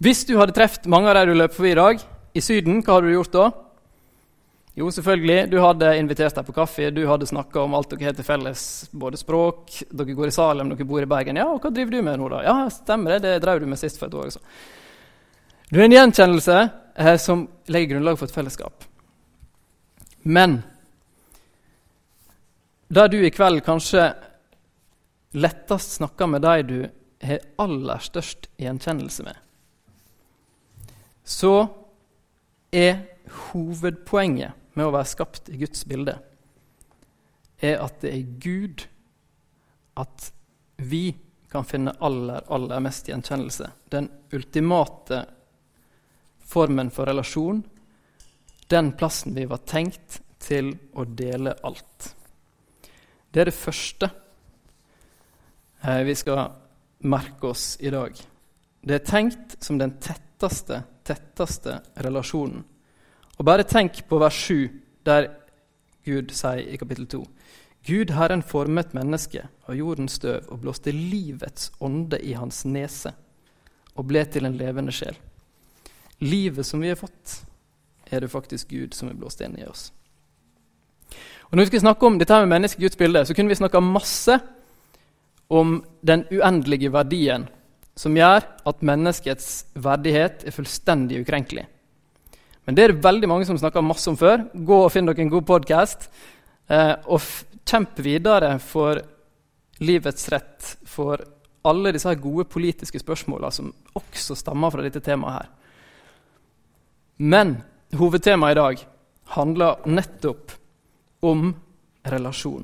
Hvis 0.01 0.23
du 0.25 0.37
hadde 0.39 0.55
truffet 0.55 0.87
mange 0.89 1.11
av 1.11 1.19
de 1.19 1.29
du 1.29 1.37
løper 1.37 1.57
forbi 1.59 1.75
i 1.75 1.77
dag, 1.77 2.05
i 2.31 2.41
Syden, 2.41 2.79
hva 2.81 2.95
hadde 2.95 3.11
du 3.11 3.17
gjort 3.17 3.35
da? 3.35 3.49
Jo, 4.79 4.87
selvfølgelig, 4.95 5.49
du 5.51 5.57
hadde 5.59 5.89
invitert 5.99 6.37
dem 6.37 6.45
på 6.47 6.55
kaffe, 6.55 6.87
du 6.95 7.01
hadde 7.05 7.27
snakka 7.27 7.59
om 7.65 7.73
alt 7.75 7.91
dere 7.91 8.07
har 8.07 8.15
til 8.15 8.25
felles, 8.25 8.63
både 8.95 9.19
språk, 9.19 9.81
dere 9.91 10.15
går 10.15 10.31
i 10.31 10.35
Salem, 10.35 10.71
dere 10.71 10.87
bor 10.87 11.03
i 11.03 11.09
Bergen. 11.11 11.37
Ja, 11.41 11.49
og 11.51 11.59
hva 11.59 11.73
driver 11.75 11.97
du 11.97 12.05
med 12.07 12.21
nå, 12.21 12.29
da? 12.31 12.39
Ja, 12.47 12.55
stemmer 12.71 13.17
det, 13.17 13.25
det 13.27 13.41
drev 13.43 13.59
du 13.59 13.67
med 13.67 13.81
sist 13.81 13.99
for 13.99 14.07
et 14.07 14.15
år. 14.15 14.31
Også. 14.31 14.39
Det 15.67 15.81
er 15.81 15.89
en 15.89 15.97
gjenkjennelse 15.97 16.57
eh, 16.95 17.17
som 17.19 17.43
legger 17.71 17.97
grunnlag 17.97 18.17
for 18.19 18.31
et 18.31 18.37
fellesskap. 18.39 18.87
Men 20.23 20.61
der 22.87 23.11
du 23.11 23.19
i 23.19 23.31
kveld 23.31 23.61
kanskje 23.67 24.07
lettest 25.35 25.99
snakker 25.99 26.31
med 26.31 26.43
de 26.47 26.55
du 26.67 26.79
har 27.21 27.45
aller 27.61 28.01
størst 28.03 28.49
gjenkjennelse 28.61 29.25
med, 29.27 29.37
så 31.23 31.55
er 32.71 33.03
hovedpoenget 33.51 34.57
med 34.73 34.87
å 34.87 34.93
være 34.95 35.11
skapt 35.11 35.51
i 35.51 35.59
Guds 35.61 35.83
bilde 35.87 36.17
er 37.61 37.81
at 37.83 37.99
det 38.01 38.13
er 38.13 38.37
Gud 38.41 38.85
at 40.01 40.31
vi 40.81 41.11
kan 41.51 41.67
finne 41.67 41.93
aller, 41.99 42.41
aller 42.47 42.81
mest 42.81 43.09
gjenkjennelse. 43.11 43.67
Den 43.91 44.07
ultimate 44.33 45.25
formen 46.51 46.89
for 46.91 47.09
relasjon, 47.11 47.61
den 48.71 48.93
plassen 48.97 49.35
vi 49.35 49.45
var 49.51 49.61
tenkt 49.67 50.21
til 50.41 50.73
å 50.97 51.05
dele 51.05 51.53
alt. 51.67 52.13
Det 53.31 53.43
er 53.43 53.51
det 53.51 53.55
første 53.55 54.09
eh, 55.83 56.01
vi 56.07 56.15
skal 56.17 56.47
merke 57.03 57.47
oss 57.47 57.77
i 57.79 57.89
dag. 57.89 58.15
Det 58.81 58.95
er 58.97 59.05
tenkt 59.05 59.57
som 59.63 59.77
den 59.77 59.95
tetteste, 60.01 60.83
tetteste 61.05 61.79
relasjonen. 62.01 62.63
Og 63.37 63.45
bare 63.45 63.65
tenk 63.65 64.03
på 64.09 64.19
vers 64.21 64.37
7, 64.47 64.69
der 65.05 65.29
Gud 66.05 66.33
sier 66.33 66.61
i 66.65 66.77
kapittel 66.77 67.07
2.: 67.09 67.25
Gud 67.85 68.11
Herren 68.13 68.43
formet 68.45 68.93
mennesket 68.93 69.49
av 69.65 69.75
jordens 69.77 70.19
støv 70.19 70.49
og 70.49 70.61
blåste 70.61 70.93
livets 70.93 71.71
ånde 71.81 72.19
i 72.21 72.33
hans 72.37 72.63
nese 72.65 73.13
og 73.95 74.05
ble 74.07 74.23
til 74.25 74.45
en 74.45 74.57
levende 74.57 74.93
sjel. 74.93 75.17
Livet 76.21 76.65
som 76.65 76.81
vi 76.81 76.91
har 76.91 76.99
fått, 76.99 77.41
er 78.11 78.21
det 78.21 78.31
faktisk 78.31 78.69
Gud 78.69 78.93
som 78.93 79.09
er 79.09 79.17
blåst 79.17 79.41
inn 79.41 79.57
i 79.57 79.65
oss. 79.65 79.91
Og 81.49 81.57
Når 81.57 81.63
vi 81.63 81.71
skal 81.71 81.83
snakke 81.87 82.05
om 82.05 82.19
dette 82.19 82.37
med 82.39 82.47
mennesket 82.47 82.81
Guds 82.81 83.27
så 83.27 83.33
kunne 83.33 83.49
vi 83.49 83.55
snakka 83.55 83.79
masse 83.79 84.39
om 85.51 85.81
den 86.01 86.23
uendelige 86.31 86.91
verdien 86.93 87.47
som 87.99 88.15
gjør 88.15 88.45
at 88.69 88.83
menneskets 88.87 89.49
verdighet 89.83 90.45
er 90.47 90.55
fullstendig 90.55 91.21
ukrenkelig. 91.25 91.65
Men 92.65 92.77
det 92.77 92.83
er 92.83 92.93
det 92.93 93.03
veldig 93.03 93.29
mange 93.29 93.47
som 93.49 93.57
snakker 93.59 93.83
masse 93.83 94.07
om 94.09 94.17
før. 94.19 94.45
Gå 94.53 94.77
og 94.85 94.91
Finn 94.93 95.09
dere 95.09 95.25
en 95.25 95.33
god 95.33 95.47
podkast. 95.49 96.07
Eh, 96.71 96.93
og 97.11 97.19
kjemp 97.67 97.99
videre 98.05 98.53
for 98.63 99.01
livets 99.81 100.29
rett, 100.31 100.75
for 100.87 101.19
alle 101.67 101.91
disse 101.93 102.13
gode 102.21 102.47
politiske 102.49 103.01
spørsmåla 103.01 103.51
som 103.53 103.73
også 103.97 104.37
stammer 104.37 104.71
fra 104.73 104.85
dette 104.85 105.01
temaet 105.03 105.41
her. 105.41 105.49
Men 107.21 107.57
hovedtemaet 107.97 108.55
i 108.55 108.61
dag 108.61 108.85
handler 109.35 109.83
nettopp 109.89 110.55
om 111.27 111.51
relasjon. 112.07 112.63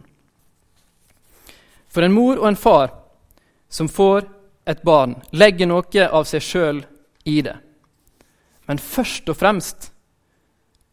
For 1.98 2.06
en 2.06 2.14
mor 2.14 2.38
og 2.38 2.46
en 2.46 2.56
far 2.56 2.92
som 3.74 3.88
får 3.90 4.28
et 4.70 4.84
barn, 4.86 5.16
legger 5.34 5.66
noe 5.66 6.04
av 6.06 6.28
seg 6.30 6.44
sjøl 6.46 6.82
i 7.26 7.40
det. 7.42 7.56
Men 8.70 8.78
først 8.78 9.32
og 9.34 9.40
fremst 9.40 9.88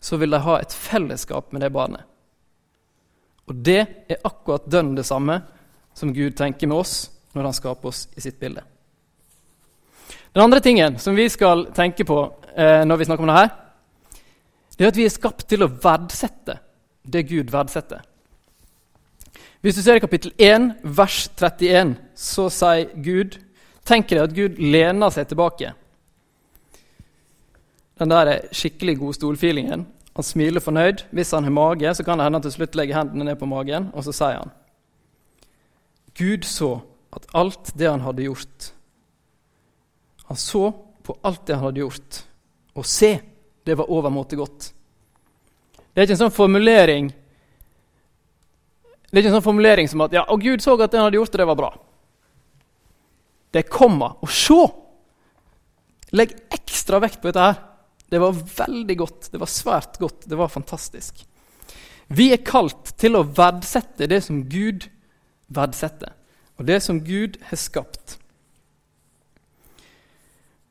så 0.00 0.16
vil 0.16 0.32
de 0.32 0.40
ha 0.46 0.54
et 0.62 0.72
fellesskap 0.72 1.52
med 1.52 1.60
det 1.60 1.68
barnet. 1.74 2.06
Og 3.44 3.60
det 3.68 3.82
er 3.84 4.24
akkurat 4.24 4.64
dønn 4.64 4.94
det 4.96 5.04
samme 5.04 5.42
som 5.92 6.14
Gud 6.16 6.38
tenker 6.40 6.72
med 6.72 6.80
oss 6.80 6.94
når 7.36 7.50
han 7.50 7.58
skaper 7.60 7.92
oss 7.92 8.06
i 8.16 8.24
sitt 8.24 8.40
bilde. 8.40 8.64
Den 10.32 10.46
andre 10.46 10.64
tingen 10.64 10.96
som 10.96 11.20
vi 11.20 11.28
skal 11.28 11.66
tenke 11.76 12.08
på 12.08 12.22
eh, 12.56 12.80
når 12.88 13.02
vi 13.02 13.10
snakker 13.10 13.28
om 13.28 13.34
det 13.34 13.42
her, 13.42 13.52
det 14.72 14.88
er 14.88 14.94
at 14.96 15.04
vi 15.04 15.04
er 15.04 15.16
skapt 15.20 15.44
til 15.52 15.68
å 15.68 15.72
verdsette 15.84 16.62
det 17.04 17.26
Gud 17.28 17.52
verdsetter. 17.52 18.08
Hvis 19.64 19.78
du 19.78 19.80
ser 19.80 19.96
i 19.96 20.00
kapittel 20.02 20.32
1, 20.36 20.64
vers 20.84 21.22
31, 21.40 21.94
så 22.20 22.50
sier 22.52 22.90
Gud 23.00 23.38
Tenk 23.84 24.10
deg 24.10 24.20
at 24.20 24.34
Gud 24.36 24.58
lener 24.60 25.12
seg 25.12 25.26
tilbake. 25.28 25.70
Den 28.00 28.12
der 28.12 28.46
skikkelig 28.52 28.94
gode 29.00 29.16
stolfeelingen. 29.16 29.86
Han 30.16 30.24
smiler 30.24 30.64
fornøyd. 30.64 31.06
Hvis 31.12 31.32
han 31.36 31.44
har 31.44 31.52
mage, 31.52 31.94
så 31.96 32.04
kan 32.04 32.20
det 32.20 32.26
hende 32.26 32.40
han 32.40 32.46
til 32.46 32.54
slutt 32.58 32.76
legger 32.76 32.96
hendene 33.00 33.28
ned 33.28 33.40
på 33.40 33.48
magen, 33.48 33.88
og 33.92 34.04
så 34.04 34.12
sier 34.16 34.42
han 34.42 34.52
Gud 36.16 36.44
så 36.48 36.70
at 37.16 37.28
alt 37.32 37.72
det 37.76 37.88
han 37.88 38.04
hadde 38.04 38.24
gjort 38.28 38.70
Han 40.28 40.40
så 40.40 40.70
på 41.04 41.18
alt 41.24 41.46
det 41.46 41.56
han 41.56 41.66
hadde 41.66 41.84
gjort, 41.84 42.22
og 42.74 42.86
se, 42.88 43.10
det 43.64 43.76
var 43.76 43.90
overmåte 43.92 44.36
godt. 44.36 44.72
Det 45.76 46.00
er 46.00 46.06
ikke 46.06 46.16
en 46.16 46.26
sånn 46.26 46.36
formulering 46.36 47.10
Det 49.14 49.20
er 49.20 49.22
ikke 49.22 49.30
en 49.30 49.36
sånn 49.36 49.46
formulering 49.46 49.86
som 49.86 50.00
at 50.02 50.14
ja, 50.16 50.24
og 50.26 50.40
Gud 50.42 50.62
så 50.64 50.72
at 50.74 50.90
det 50.90 50.98
han 50.98 51.04
hadde 51.06 51.20
gjort, 51.20 51.36
det 51.38 51.44
var 51.46 51.58
bra. 51.58 51.68
Det 53.54 53.60
er 53.60 53.70
komma. 53.70 54.08
Og 54.26 54.32
se! 54.34 54.56
Legg 56.18 56.32
ekstra 56.50 56.98
vekt 56.98 57.20
på 57.22 57.30
dette 57.30 57.44
her. 57.44 57.60
Det 58.10 58.18
var 58.18 58.34
veldig 58.34 58.96
godt. 58.98 59.28
Det 59.30 59.38
var 59.38 59.50
svært 59.50 60.00
godt. 60.02 60.26
Det 60.26 60.38
var 60.38 60.50
fantastisk. 60.50 61.22
Vi 62.10 62.32
er 62.34 62.42
kalt 62.42 62.90
til 62.98 63.14
å 63.14 63.22
verdsette 63.22 64.10
det 64.10 64.18
som 64.26 64.42
Gud 64.50 64.88
verdsetter, 65.54 66.10
og 66.58 66.66
det 66.66 66.80
som 66.82 66.98
Gud 67.06 67.38
har 67.46 67.60
skapt. 67.60 68.16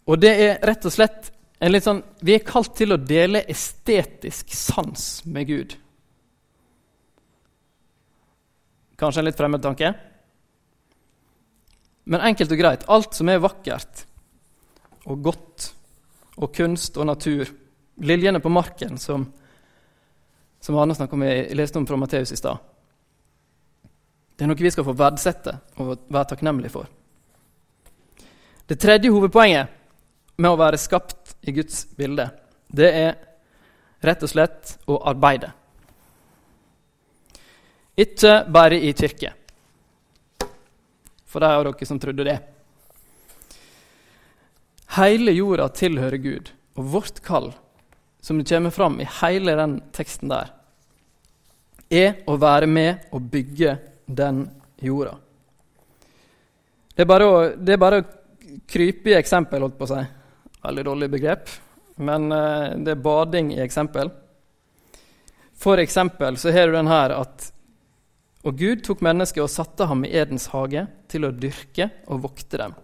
Og 0.03 0.19
det 0.19 0.33
er 0.35 0.59
rett 0.67 0.83
og 0.83 0.91
slett 0.91 1.31
en 1.63 1.71
litt 1.71 1.87
sånn, 1.87 2.03
Vi 2.19 2.35
er 2.35 2.43
kalt 2.43 2.75
til 2.75 2.91
å 2.91 2.99
dele 2.99 3.45
estetisk 3.47 4.51
sans 4.51 5.23
med 5.23 5.47
Gud. 5.47 5.77
Kanskje 9.03 9.19
en 9.19 9.27
litt 9.27 9.39
fremmed 9.39 9.59
tanke? 9.63 9.89
Men 12.07 12.23
enkelt 12.23 12.51
og 12.55 12.59
greit 12.59 12.83
alt 12.91 13.15
som 13.17 13.27
er 13.31 13.41
vakkert 13.43 14.05
og 15.11 15.23
godt, 15.25 15.65
og 16.39 16.53
kunst 16.55 16.95
og 16.97 17.09
natur 17.09 17.49
Liljene 18.03 18.39
på 18.41 18.49
marken, 18.49 18.95
som, 18.97 19.27
som 20.63 20.77
Arne 20.81 20.95
snakket 20.97 21.13
om, 21.13 21.25
jeg 21.27 21.57
leste 21.59 21.77
om 21.77 21.85
fra 21.85 21.99
Matteus 21.99 22.31
i 22.33 22.39
stad. 22.39 22.57
Det 24.33 24.47
er 24.47 24.49
noe 24.49 24.57
vi 24.57 24.71
skal 24.73 24.87
få 24.87 24.95
verdsette 24.97 25.53
og 25.77 26.07
være 26.07 26.31
takknemlige 26.31 26.73
for. 26.73 26.87
Det 28.65 28.79
tredje 28.81 29.11
hovedpoenget 29.13 29.75
med 30.41 30.49
å 30.49 30.57
være 30.57 30.81
skapt 30.81 31.35
i 31.45 31.53
Guds 31.53 31.83
bilde, 31.99 32.31
det 32.73 32.89
er 33.03 33.13
rett 34.01 34.25
og 34.25 34.33
slett 34.33 34.73
å 34.89 34.97
arbeide. 35.11 35.51
Ikke 37.95 38.39
bare 38.49 38.79
i 38.81 38.93
kirke. 38.97 39.33
For 41.29 41.41
de 41.41 41.49
av 41.49 41.65
dere 41.65 41.85
som 41.85 41.99
trodde 42.01 42.25
det. 42.25 42.39
Hele 44.93 45.33
jorda 45.33 45.67
tilhører 45.73 46.21
Gud, 46.21 46.51
og 46.77 46.89
vårt 46.93 47.21
kall, 47.25 47.51
som 48.21 48.37
det 48.37 48.49
kommer 48.49 48.73
fram 48.73 48.99
i 49.01 49.09
hele 49.21 49.55
den 49.57 49.79
teksten 49.93 50.29
der, 50.29 50.51
er 51.89 52.19
å 52.29 52.37
være 52.37 52.69
med 52.69 53.07
og 53.13 53.25
bygge 53.33 53.77
den 54.05 54.45
jorda. 54.81 55.15
Det 56.93 57.05
er 57.05 57.09
bare 57.09 57.29
å, 57.29 57.39
det 57.57 57.73
er 57.73 57.81
bare 57.81 58.01
å 58.01 58.05
krype 58.69 59.09
i 59.13 59.17
eksempel, 59.17 59.65
holdt 59.65 59.79
på 59.79 59.87
å 59.87 59.93
si. 59.95 60.03
Veldig 60.63 60.85
dårlig 60.85 61.09
begrep, 61.15 61.49
men 62.05 62.29
uh, 62.29 62.73
det 62.77 62.93
er 62.93 63.01
bading 63.01 63.49
i 63.55 63.63
eksempel. 63.65 64.13
For 65.57 65.81
eksempel 65.81 66.37
så 66.37 66.53
har 66.53 66.69
du 66.69 66.77
den 66.77 66.91
her 66.91 67.15
at 67.17 67.49
Og 68.43 68.57
Gud 68.59 68.83
tok 68.83 69.03
mennesket 69.05 69.43
og 69.43 69.51
satte 69.51 69.87
ham 69.87 70.03
i 70.03 70.11
Edens 70.11 70.49
hage 70.51 70.85
til 71.11 71.27
å 71.27 71.31
dyrke 71.31 71.89
og 72.11 72.25
vokte 72.25 72.59
dem. 72.59 72.75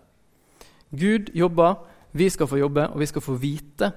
Gud 0.90 1.34
jobber, 1.36 1.76
vi 2.16 2.30
skal 2.32 2.48
få 2.50 2.62
jobbe, 2.62 2.88
og 2.90 3.02
vi 3.02 3.10
skal 3.10 3.24
få 3.24 3.36
vite 3.38 3.92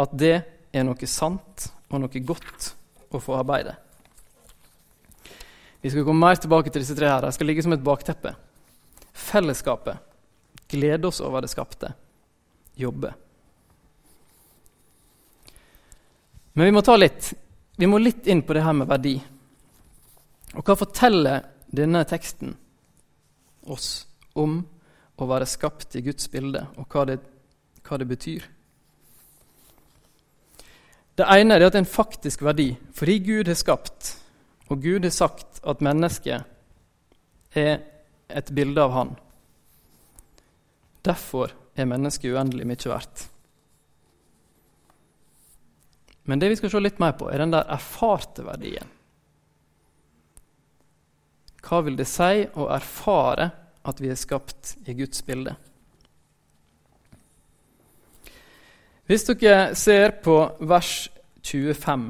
at 0.00 0.16
det 0.18 0.36
er 0.72 0.86
noe 0.86 1.10
sant 1.10 1.68
og 1.90 2.00
noe 2.02 2.24
godt 2.24 2.72
å 3.10 3.20
få 3.22 3.36
arbeide. 3.38 3.76
Vi 5.80 5.90
skal 5.92 6.04
komme 6.04 6.28
mer 6.28 6.40
tilbake 6.40 6.72
til 6.72 6.82
disse 6.82 6.96
tre 6.96 7.08
her. 7.08 7.24
De 7.24 7.32
skal 7.32 7.48
ligge 7.48 7.64
som 7.64 7.72
et 7.72 7.84
bakteppe. 7.84 8.34
Fellesskapet. 9.16 10.00
Glede 10.70 11.08
oss 11.08 11.22
over 11.24 11.44
det 11.44 11.50
skapte 11.52 11.94
jobbe. 12.80 13.12
Men 16.52 16.64
vi 16.64 16.74
må 16.74 16.82
ta 16.82 16.96
litt 16.96 17.32
Vi 17.80 17.88
må 17.88 17.98
litt 17.98 18.26
inn 18.28 18.42
på 18.44 18.52
det 18.52 18.60
her 18.60 18.74
med 18.76 18.88
verdi. 18.90 19.14
Og 20.56 20.66
hva 20.66 20.76
forteller 20.78 21.44
denne 21.70 22.02
teksten 22.08 22.56
oss 23.70 24.06
om 24.38 24.60
å 25.20 25.28
være 25.28 25.48
skapt 25.48 25.94
i 25.98 26.02
Guds 26.04 26.30
bilde, 26.32 26.64
og 26.80 26.88
hva 26.90 27.04
det, 27.10 27.18
hva 27.86 27.98
det 28.00 28.08
betyr? 28.10 28.48
Det 31.20 31.26
ene 31.28 31.56
er 31.56 31.66
at 31.66 31.74
det 31.74 31.82
er 31.82 31.84
en 31.84 31.92
faktisk 31.92 32.42
verdi. 32.46 32.70
Fordi 32.96 33.18
Gud 33.20 33.50
har 33.50 33.58
skapt, 33.58 34.14
og 34.72 34.80
Gud 34.80 35.04
har 35.04 35.12
sagt 35.12 35.60
at 35.68 35.82
mennesket 35.84 36.46
er 37.58 37.82
et 38.30 38.54
bilde 38.54 38.80
av 38.80 38.94
Han. 38.94 39.10
Derfor 41.04 41.52
er 41.76 41.88
mennesket 41.90 42.32
uendelig 42.32 42.66
mye 42.68 42.92
verdt. 42.92 43.26
Men 46.24 46.40
det 46.40 46.50
vi 46.52 46.58
skal 46.60 46.72
se 46.72 46.82
litt 46.82 47.00
mer 47.02 47.16
på, 47.18 47.28
er 47.28 47.42
den 47.42 47.52
der 47.52 47.68
erfarte 47.74 48.44
verdien. 48.46 48.86
Hva 51.64 51.82
vil 51.84 51.98
det 51.98 52.08
si 52.08 52.46
å 52.56 52.68
erfare 52.72 53.50
at 53.86 54.00
vi 54.00 54.10
er 54.12 54.18
skapt 54.18 54.76
i 54.88 54.94
Guds 54.96 55.22
bilde? 55.26 55.56
Hvis 59.10 59.26
dere 59.26 59.74
ser 59.74 60.14
på 60.22 60.36
vers 60.70 61.08
25, 61.42 62.04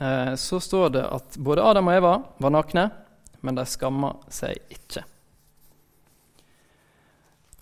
eh, 0.00 0.34
så 0.36 0.60
står 0.60 0.90
det 0.98 1.04
at 1.06 1.38
både 1.40 1.64
Adam 1.64 1.88
og 1.88 1.96
Eva 1.96 2.10
var 2.44 2.52
nakne, 2.52 2.90
men 3.40 3.56
de 3.56 3.64
skamma 3.64 4.12
seg 4.28 4.58
ikke. 4.68 5.06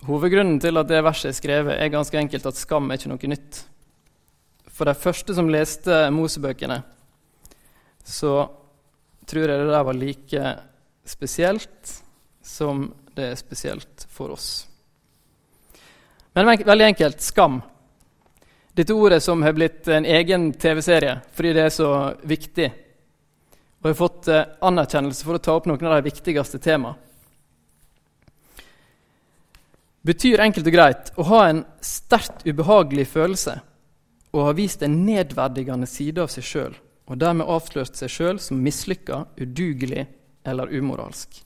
Hovedgrunnen 0.09 0.59
til 0.59 0.79
at 0.79 0.91
det 0.91 0.99
verset 1.03 1.31
er 1.31 1.37
skrevet, 1.39 1.79
er 1.79 1.91
ganske 1.93 2.19
enkelt 2.19 2.51
at 2.51 2.59
skam 2.59 2.91
er 2.91 2.99
ikke 2.99 3.13
noe 3.13 3.31
nytt. 3.31 3.63
For 4.67 4.87
de 4.87 4.95
første 4.95 5.35
som 5.35 5.49
leste 5.51 6.05
Mosebøkene, 6.15 6.81
så 8.03 8.33
tror 9.29 9.45
jeg 9.45 9.61
det 9.61 9.71
der 9.71 9.85
var 9.85 9.97
like 9.97 10.53
spesielt 11.05 11.93
som 12.45 12.87
det 13.15 13.31
er 13.31 13.39
spesielt 13.39 14.05
for 14.09 14.33
oss. 14.35 14.49
Men 16.33 16.49
veldig 16.65 16.85
enkelt 16.91 17.21
skam. 17.21 17.59
Dette 18.73 18.93
ordet 18.93 19.21
som 19.23 19.41
har 19.43 19.53
blitt 19.57 19.87
en 19.91 20.05
egen 20.05 20.51
TV-serie 20.53 21.19
fordi 21.35 21.53
det 21.57 21.65
er 21.67 21.73
så 21.73 21.91
viktig, 22.23 22.69
og 23.81 23.89
har 23.89 23.97
fått 23.97 24.27
eh, 24.31 24.47
anerkjennelse 24.65 25.25
for 25.25 25.37
å 25.37 25.43
ta 25.43 25.55
opp 25.57 25.67
noen 25.69 25.87
av 25.87 25.99
de 25.99 26.09
viktigste 26.11 26.61
temaene 26.63 27.09
betyr 30.09 30.41
enkelt 30.43 30.67
og 30.67 30.75
greit 30.75 31.11
å 31.19 31.25
ha 31.29 31.39
en 31.49 31.63
sterkt 31.83 32.45
ubehagelig 32.47 33.07
følelse 33.11 33.59
og 34.33 34.45
ha 34.45 34.53
vist 34.57 34.83
en 34.85 35.01
nedverdigende 35.05 35.89
side 35.89 36.21
av 36.21 36.31
seg 36.31 36.45
sjøl, 36.45 36.75
og 37.09 37.17
dermed 37.17 37.49
avslørt 37.49 37.97
seg 37.97 38.11
sjøl 38.13 38.39
som 38.41 38.61
mislykka, 38.61 39.23
udugelig 39.41 40.05
eller 40.47 40.69
umoralsk. 40.69 41.41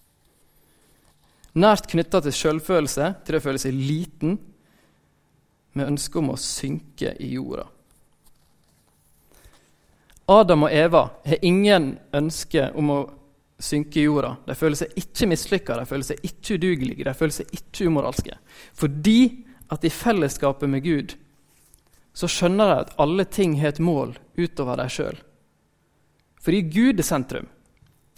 Nært 1.53 1.87
knytta 1.91 2.19
til 2.25 2.35
sjølfølelse, 2.35 3.13
til 3.23 3.37
å 3.37 3.43
føle 3.43 3.61
seg 3.61 3.77
liten, 3.77 4.39
med 5.73 5.89
ønske 5.89 6.19
om 6.19 6.33
å 6.33 6.37
synke 6.37 7.15
i 7.21 7.31
jorda. 7.33 7.65
Adam 10.29 10.67
og 10.67 10.73
Eva 10.73 11.07
har 11.25 11.41
ingen 11.45 11.95
ønske 12.15 12.69
om 12.77 12.91
å 12.93 12.99
synke 13.63 13.99
i 13.99 14.05
jorda. 14.05 14.35
De 14.45 14.55
føler 14.57 14.79
seg 14.79 14.93
ikke 14.99 15.27
mislykka, 15.31 15.79
de 15.79 15.87
føler 15.89 16.07
seg 16.07 16.23
ikke 16.27 16.59
udugelige, 16.59 17.07
de 17.07 17.15
føler 17.17 17.35
seg 17.39 17.57
ikke 17.57 17.89
umoralske. 17.89 18.37
Fordi 18.77 19.19
at 19.73 19.83
i 19.83 19.91
fellesskapet 19.93 20.69
med 20.69 20.85
Gud 20.85 21.15
så 22.13 22.29
skjønner 22.29 22.69
de 22.69 22.81
at 22.83 22.95
alle 23.01 23.25
ting 23.25 23.57
har 23.61 23.73
et 23.73 23.81
mål 23.81 24.15
utover 24.37 24.77
dem 24.79 24.91
sjøl. 24.93 25.17
Fordi 26.43 26.61
Gud 26.61 26.99
er 26.99 27.07
sentrum. 27.07 27.47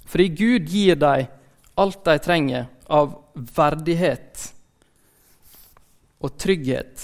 Fordi 0.06 0.28
Gud 0.34 0.70
gir 0.70 0.98
dem 0.98 1.28
alt 1.76 2.06
de 2.06 2.16
trenger 2.24 2.68
av 2.88 3.12
verdighet 3.34 4.46
og 6.24 6.38
trygghet, 6.40 7.04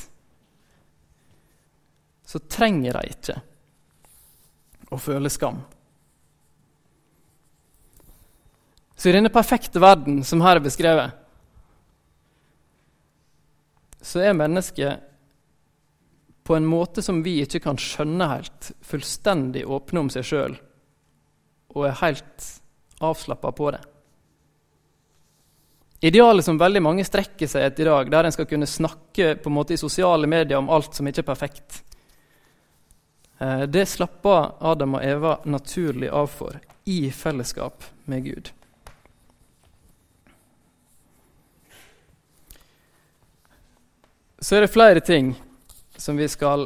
så 2.26 2.40
trenger 2.48 2.96
de 2.96 3.12
ikke 3.12 3.36
å 4.92 5.00
føle 5.02 5.30
skam. 5.30 5.60
Så 8.96 9.10
i 9.10 9.16
denne 9.18 9.34
perfekte 9.34 9.82
verden 9.82 10.22
som 10.24 10.42
her 10.46 10.58
er 10.58 10.64
beskrevet, 10.64 11.18
så 14.02 14.24
er 14.24 14.38
mennesket 14.38 15.08
på 16.48 16.56
en 16.56 16.66
måte 16.66 17.04
som 17.06 17.20
vi 17.26 17.42
ikke 17.44 17.62
kan 17.66 17.78
skjønne 17.78 18.30
helt, 18.32 18.72
fullstendig 18.86 19.68
åpne 19.68 20.06
om 20.06 20.10
seg 20.14 20.26
sjøl 20.26 20.58
og 21.76 21.88
er 21.88 21.98
helt 22.02 22.48
avslappa 23.02 23.52
på 23.52 23.72
det. 23.72 23.82
Idealet 26.04 26.46
som 26.46 26.58
veldig 26.58 26.82
mange 26.82 27.06
strekker 27.06 27.50
seg 27.50 27.68
etter 27.68 27.86
i 27.86 27.90
dag, 27.92 28.10
der 28.10 28.26
en 28.26 28.34
skal 28.34 28.48
kunne 28.50 28.70
snakke 28.70 29.36
på 29.38 29.52
en 29.52 29.54
måte 29.54 29.76
i 29.76 29.82
sosiale 29.82 30.30
medier 30.30 30.58
om 30.58 30.70
alt 30.74 30.98
som 30.98 31.08
ikke 31.08 31.22
er 31.22 31.28
perfekt, 31.28 31.84
eh, 33.40 33.68
det 33.70 33.86
slapper 33.90 34.56
Adam 34.72 34.98
og 34.98 35.06
Eva 35.06 35.36
naturlig 35.46 36.10
av 36.10 36.32
for 36.34 36.58
i 36.90 37.12
fellesskap 37.14 37.86
med 38.10 38.26
Gud. 38.26 38.50
Så 44.42 44.58
er 44.58 44.66
det 44.66 44.74
flere 44.74 45.00
ting 45.06 45.36
som 46.02 46.18
vi 46.18 46.26
skal 46.28 46.66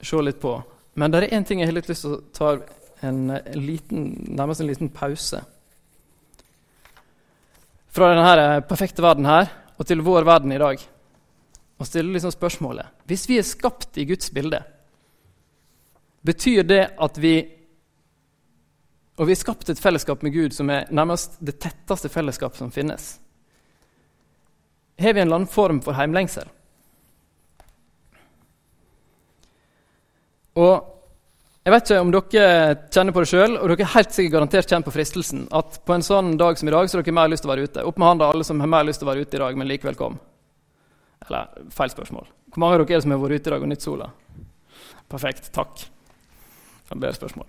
se 0.00 0.22
litt 0.22 0.38
på. 0.40 0.54
Men 0.94 1.10
det 1.10 1.24
er 1.24 1.34
én 1.34 1.44
ting 1.46 1.58
jeg 1.58 1.66
har 1.66 1.74
litt 1.74 1.88
lyst 1.90 2.06
til 2.06 2.14
å 2.14 2.22
ta 2.30 2.52
en, 3.00 3.30
en 3.30 3.60
liten, 3.66 4.10
nærmest 4.28 4.60
en 4.60 4.70
liten 4.70 4.90
pause. 4.90 5.40
Fra 7.94 8.10
denne 8.12 8.60
perfekte 8.68 9.02
verden 9.02 9.26
her 9.26 9.50
og 9.78 9.86
til 9.86 10.02
vår 10.04 10.26
verden 10.26 10.52
i 10.52 10.60
dag. 10.60 10.82
Og 11.78 11.86
stille 11.86 12.12
liksom 12.12 12.32
spørsmålet 12.34 12.86
Hvis 13.06 13.28
vi 13.28 13.38
er 13.38 13.46
skapt 13.46 13.98
i 13.98 14.04
Guds 14.04 14.30
bilde, 14.34 14.58
betyr 16.26 16.62
det 16.66 16.88
at 16.98 17.22
vi 17.22 17.36
Og 19.18 19.26
vi 19.26 19.32
er 19.32 19.38
skapt 19.38 19.70
et 19.70 19.78
fellesskap 19.78 20.22
med 20.22 20.32
Gud 20.32 20.54
som 20.54 20.70
er 20.70 20.90
nærmest 20.90 21.40
det 21.42 21.58
tetteste 21.58 22.08
fellesskapet 22.08 22.58
som 22.58 22.70
finnes. 22.70 23.18
Har 24.98 25.12
vi 25.12 25.20
en 25.20 25.26
eller 25.26 25.36
annen 25.36 25.50
form 25.50 25.80
for 25.82 25.92
heimlengsel? 25.92 26.46
Og 30.54 30.97
jeg 31.68 31.74
vet 31.74 31.90
ikke 31.90 32.00
om 32.00 32.10
dere 32.14 32.76
kjenner 32.88 33.12
på 33.12 33.20
det 33.20 33.28
sjøl, 33.28 33.54
og 33.58 33.68
dere 33.68 33.84
er 33.84 33.90
helt 33.92 34.14
sikkert 34.14 34.34
garantert 34.38 34.70
kjent 34.72 34.86
på 34.86 34.92
fristelsen 34.94 35.42
at 35.58 35.74
på 35.84 35.92
en 35.92 36.04
sånn 36.06 36.30
dag 36.40 36.56
som 36.56 36.70
i 36.70 36.72
dag 36.72 36.88
så 36.88 36.96
har 36.96 37.04
dere 37.04 37.16
mer 37.18 37.28
lyst 37.28 37.44
til 37.44 37.50
å 37.50 37.52
være 37.52 37.66
ute. 37.68 37.84
Opp 37.84 38.00
med 38.00 38.08
hånda 38.08 38.28
alle 38.32 38.46
som 38.48 38.62
har 38.64 38.70
mer 38.72 38.86
lyst 38.88 39.02
til 39.02 39.08
å 39.08 39.10
være 39.10 39.26
ute 39.26 39.36
i 39.36 39.42
dag, 39.42 39.58
men 39.60 39.68
likevel 39.68 39.98
kom. 39.98 40.16
Eller 41.26 41.68
feil 41.76 41.92
spørsmål. 41.92 42.32
Hvor 42.54 42.64
mange 42.64 42.78
av 42.78 42.80
dere 42.80 42.96
er 42.96 43.02
det 43.02 43.04
som 43.04 43.12
har 43.12 43.20
vært 43.20 43.36
ute 43.36 43.50
i 43.50 43.52
dag 43.52 43.66
og 43.66 43.72
nytt 43.74 43.84
sola? 43.84 44.08
Perfekt. 45.12 45.52
Takk. 45.60 45.84
For 46.88 47.04
bedre 47.04 47.20
spørsmål. 47.20 47.48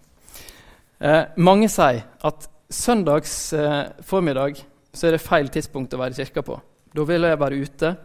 Eh, 1.00 1.24
mange 1.40 1.72
sier 1.72 2.04
at 2.28 2.52
søndags 2.68 3.40
eh, 3.56 3.82
formiddag 4.04 4.60
så 4.92 5.08
er 5.08 5.16
det 5.16 5.24
feil 5.24 5.48
tidspunkt 5.48 5.96
å 5.96 6.04
være 6.04 6.18
i 6.18 6.26
kirka 6.26 6.44
på. 6.44 6.60
Da 6.92 7.08
vil 7.08 7.24
jeg 7.24 7.40
være 7.40 7.64
ute 7.64 7.98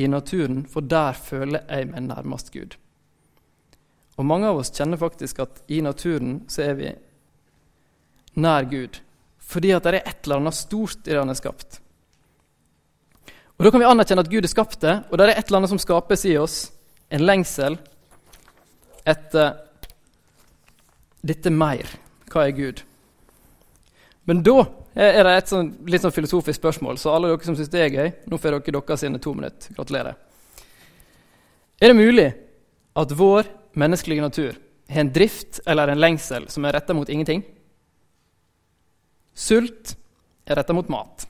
i 0.00 0.08
naturen, 0.08 0.64
for 0.64 0.88
der 0.88 1.20
føler 1.20 1.68
jeg 1.68 1.92
meg 1.92 2.08
nærmest 2.08 2.48
Gud. 2.54 2.80
Og 4.20 4.26
mange 4.28 4.50
av 4.50 4.58
oss 4.60 4.72
kjenner 4.76 5.00
faktisk 5.00 5.38
at 5.40 5.62
i 5.72 5.78
naturen 5.80 6.42
så 6.52 6.66
er 6.66 6.74
vi 6.76 6.90
nær 8.40 8.66
Gud. 8.68 8.98
Fordi 9.40 9.72
at 9.72 9.86
det 9.86 9.94
er 9.94 10.02
et 10.02 10.26
eller 10.26 10.42
annet 10.42 10.58
stort 10.58 11.06
i 11.06 11.14
det 11.14 11.22
han 11.22 11.32
er 11.32 11.38
skapt. 11.38 11.80
Og 13.56 13.64
Da 13.64 13.70
kan 13.72 13.80
vi 13.80 13.88
anerkjenne 13.88 14.24
at 14.24 14.30
Gud 14.32 14.44
er 14.44 14.52
skapt 14.52 14.80
det, 14.84 14.92
og 15.10 15.18
det 15.18 15.24
er 15.26 15.38
et 15.38 15.48
eller 15.48 15.60
annet 15.60 15.72
som 15.72 15.80
skapes 15.80 16.24
i 16.28 16.36
oss. 16.40 16.70
En 17.10 17.24
lengsel 17.24 17.78
etter 19.08 19.56
dette 21.20 21.52
mer. 21.52 21.88
Hva 22.30 22.46
er 22.46 22.56
Gud? 22.56 22.82
Men 24.28 24.42
da 24.46 24.66
er 24.94 25.24
det 25.24 25.32
et 25.36 25.52
sånn, 25.52 25.72
litt 25.88 26.04
sånn 26.04 26.14
filosofisk 26.14 26.60
spørsmål, 26.60 26.98
så 27.00 27.14
alle 27.14 27.32
dere 27.32 27.44
som 27.44 27.56
syns 27.58 27.72
det 27.72 27.82
er 27.84 27.94
gøy, 27.94 28.12
nå 28.28 28.38
får 28.38 28.56
dere 28.58 28.76
deres 28.80 29.00
sine 29.04 29.20
to 29.22 29.32
minutter. 29.36 29.72
Gratulerer. 29.76 30.16
Er 31.80 31.92
det 31.92 31.96
mulig 31.96 32.28
at 33.00 33.16
vår 33.16 33.48
menneskelige 33.78 34.22
natur 34.22 34.58
har 34.88 35.00
en 35.00 35.12
drift 35.12 35.60
eller 35.66 35.88
en 35.88 36.00
lengsel 36.00 36.48
som 36.50 36.64
er 36.64 36.72
retta 36.72 36.94
mot 36.94 37.08
ingenting. 37.08 37.44
Sult 39.34 39.94
er 40.44 40.58
retta 40.58 40.74
mot 40.74 40.88
mat. 40.88 41.26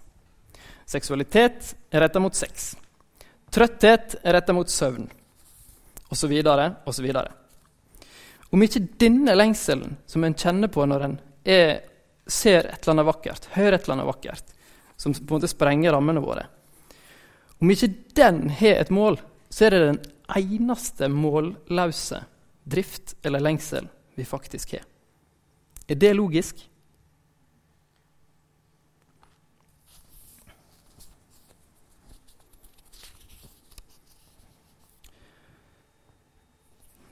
Seksualitet 0.89 1.75
er 1.91 2.01
retta 2.01 2.21
mot 2.23 2.35
sex. 2.35 2.73
Trøtthet 3.51 4.17
er 4.23 4.35
retta 4.35 4.55
mot 4.55 4.71
søvn, 4.71 5.09
osv., 6.11 6.33
osv. 6.87 7.11
Om 8.51 8.65
ikke 8.67 8.83
denne 8.99 9.35
lengselen 9.37 9.97
som 10.07 10.25
en 10.27 10.35
kjenner 10.35 10.71
på 10.73 10.87
når 10.87 11.07
en 11.07 11.19
er, 11.45 11.83
ser 12.27 12.67
et 12.71 12.81
eller 12.83 12.95
annet 12.95 13.09
vakkert, 13.11 13.49
hører 13.55 13.77
et 13.77 13.85
eller 13.85 13.99
annet 13.99 14.11
vakkert, 14.11 14.55
som 14.97 15.15
på 15.15 15.27
en 15.27 15.37
måte 15.39 15.51
sprenger 15.51 15.95
rammene 15.97 16.21
våre 16.23 16.45
Om 17.61 17.71
ikke 17.73 17.89
den 18.17 18.51
har 18.51 18.81
et 18.81 18.91
mål, 18.91 19.19
så 19.51 19.67
er 19.67 19.75
det 19.75 19.81
den 19.85 20.01
eneste 20.37 21.09
målløse 21.11 22.23
drift 22.65 23.17
eller 23.23 23.41
lengsel 23.41 23.89
vi 24.15 24.25
faktisk 24.25 24.73
har. 24.73 24.85
Er 25.89 25.95
det 25.95 26.15
logisk? 26.15 26.67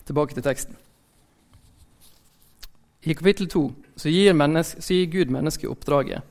Tilbake 0.04 0.34
til 0.34 0.42
teksten. 0.42 0.76
I 3.02 3.14
kapittel 3.14 3.48
2 3.48 3.62
så 3.96 4.08
gir, 4.08 4.34
gir 4.94 5.11
Gud 5.11 5.30
mennesket 5.30 5.70
oppdraget 5.70 6.22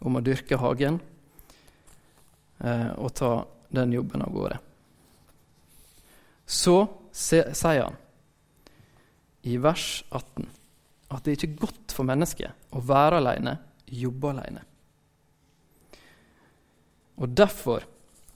om 0.00 0.16
å 0.16 0.22
dyrke 0.24 0.58
hagen 0.60 0.98
eh, 2.58 2.90
og 2.96 3.12
ta 3.14 3.32
den 3.68 3.92
jobben 3.92 4.22
av 4.24 4.32
gårde. 4.34 4.58
Så 6.46 6.76
sier 7.12 7.82
han 7.84 7.98
i 9.42 9.56
vers 9.60 10.04
18 10.10 10.48
at 11.10 11.26
det 11.26 11.34
ikke 11.34 11.48
er 11.48 11.62
godt 11.64 11.94
for 11.94 12.06
mennesket 12.06 12.76
å 12.76 12.82
være 12.86 13.18
alene, 13.18 13.56
jobbe 13.90 14.30
alene. 14.30 14.62
Og 17.20 17.32
Derfor 17.36 17.84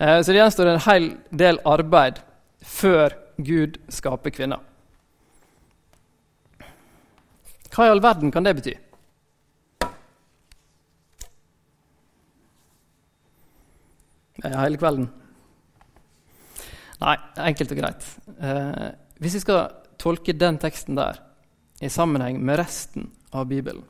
Eh, 0.02 0.22
så 0.22 0.32
det 0.32 0.40
gjenstår 0.40 0.72
en 0.72 0.86
hel 0.88 1.10
del 1.30 1.60
arbeid 1.68 2.22
før 2.62 3.18
Gud 3.38 3.78
skaper 3.92 4.34
kvinner. 4.34 4.62
Hva 7.72 7.88
i 7.88 7.92
all 7.94 8.04
verden 8.04 8.32
kan 8.32 8.44
det 8.44 8.58
bety? 8.60 8.78
hele 14.42 14.78
kvelden? 14.82 15.06
Nei, 17.02 17.16
enkelt 17.50 17.74
og 17.74 17.80
greit. 17.82 18.08
Eh, 18.38 18.90
hvis 19.22 19.40
vi 19.40 19.44
skal 19.44 19.64
tolke 20.02 20.36
den 20.38 20.60
teksten 20.62 20.98
der 20.98 21.18
i 21.82 21.90
sammenheng 21.90 22.38
med 22.42 22.60
resten 22.62 23.10
av 23.34 23.48
Bibelen, 23.50 23.84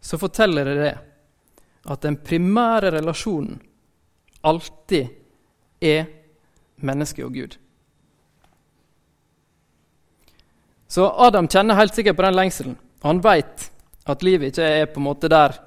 så 0.00 0.18
forteller 0.20 0.72
det 0.78 0.94
at 1.86 2.02
den 2.02 2.16
primære 2.24 2.94
relasjonen 2.96 3.58
alltid 4.46 5.08
er 5.82 6.06
menneske 6.86 7.24
og 7.26 7.34
Gud. 7.34 7.56
Så 10.88 11.08
Adam 11.26 11.48
kjenner 11.50 11.76
helt 11.76 11.96
sikkert 11.96 12.16
på 12.16 12.24
den 12.24 12.36
lengselen. 12.38 12.76
Han 13.02 13.20
veit 13.24 13.66
at 14.06 14.22
livet 14.22 14.54
ikke 14.54 14.68
er 14.80 14.86
på 14.90 15.02
en 15.02 15.08
måte 15.08 15.28
der 15.28 15.58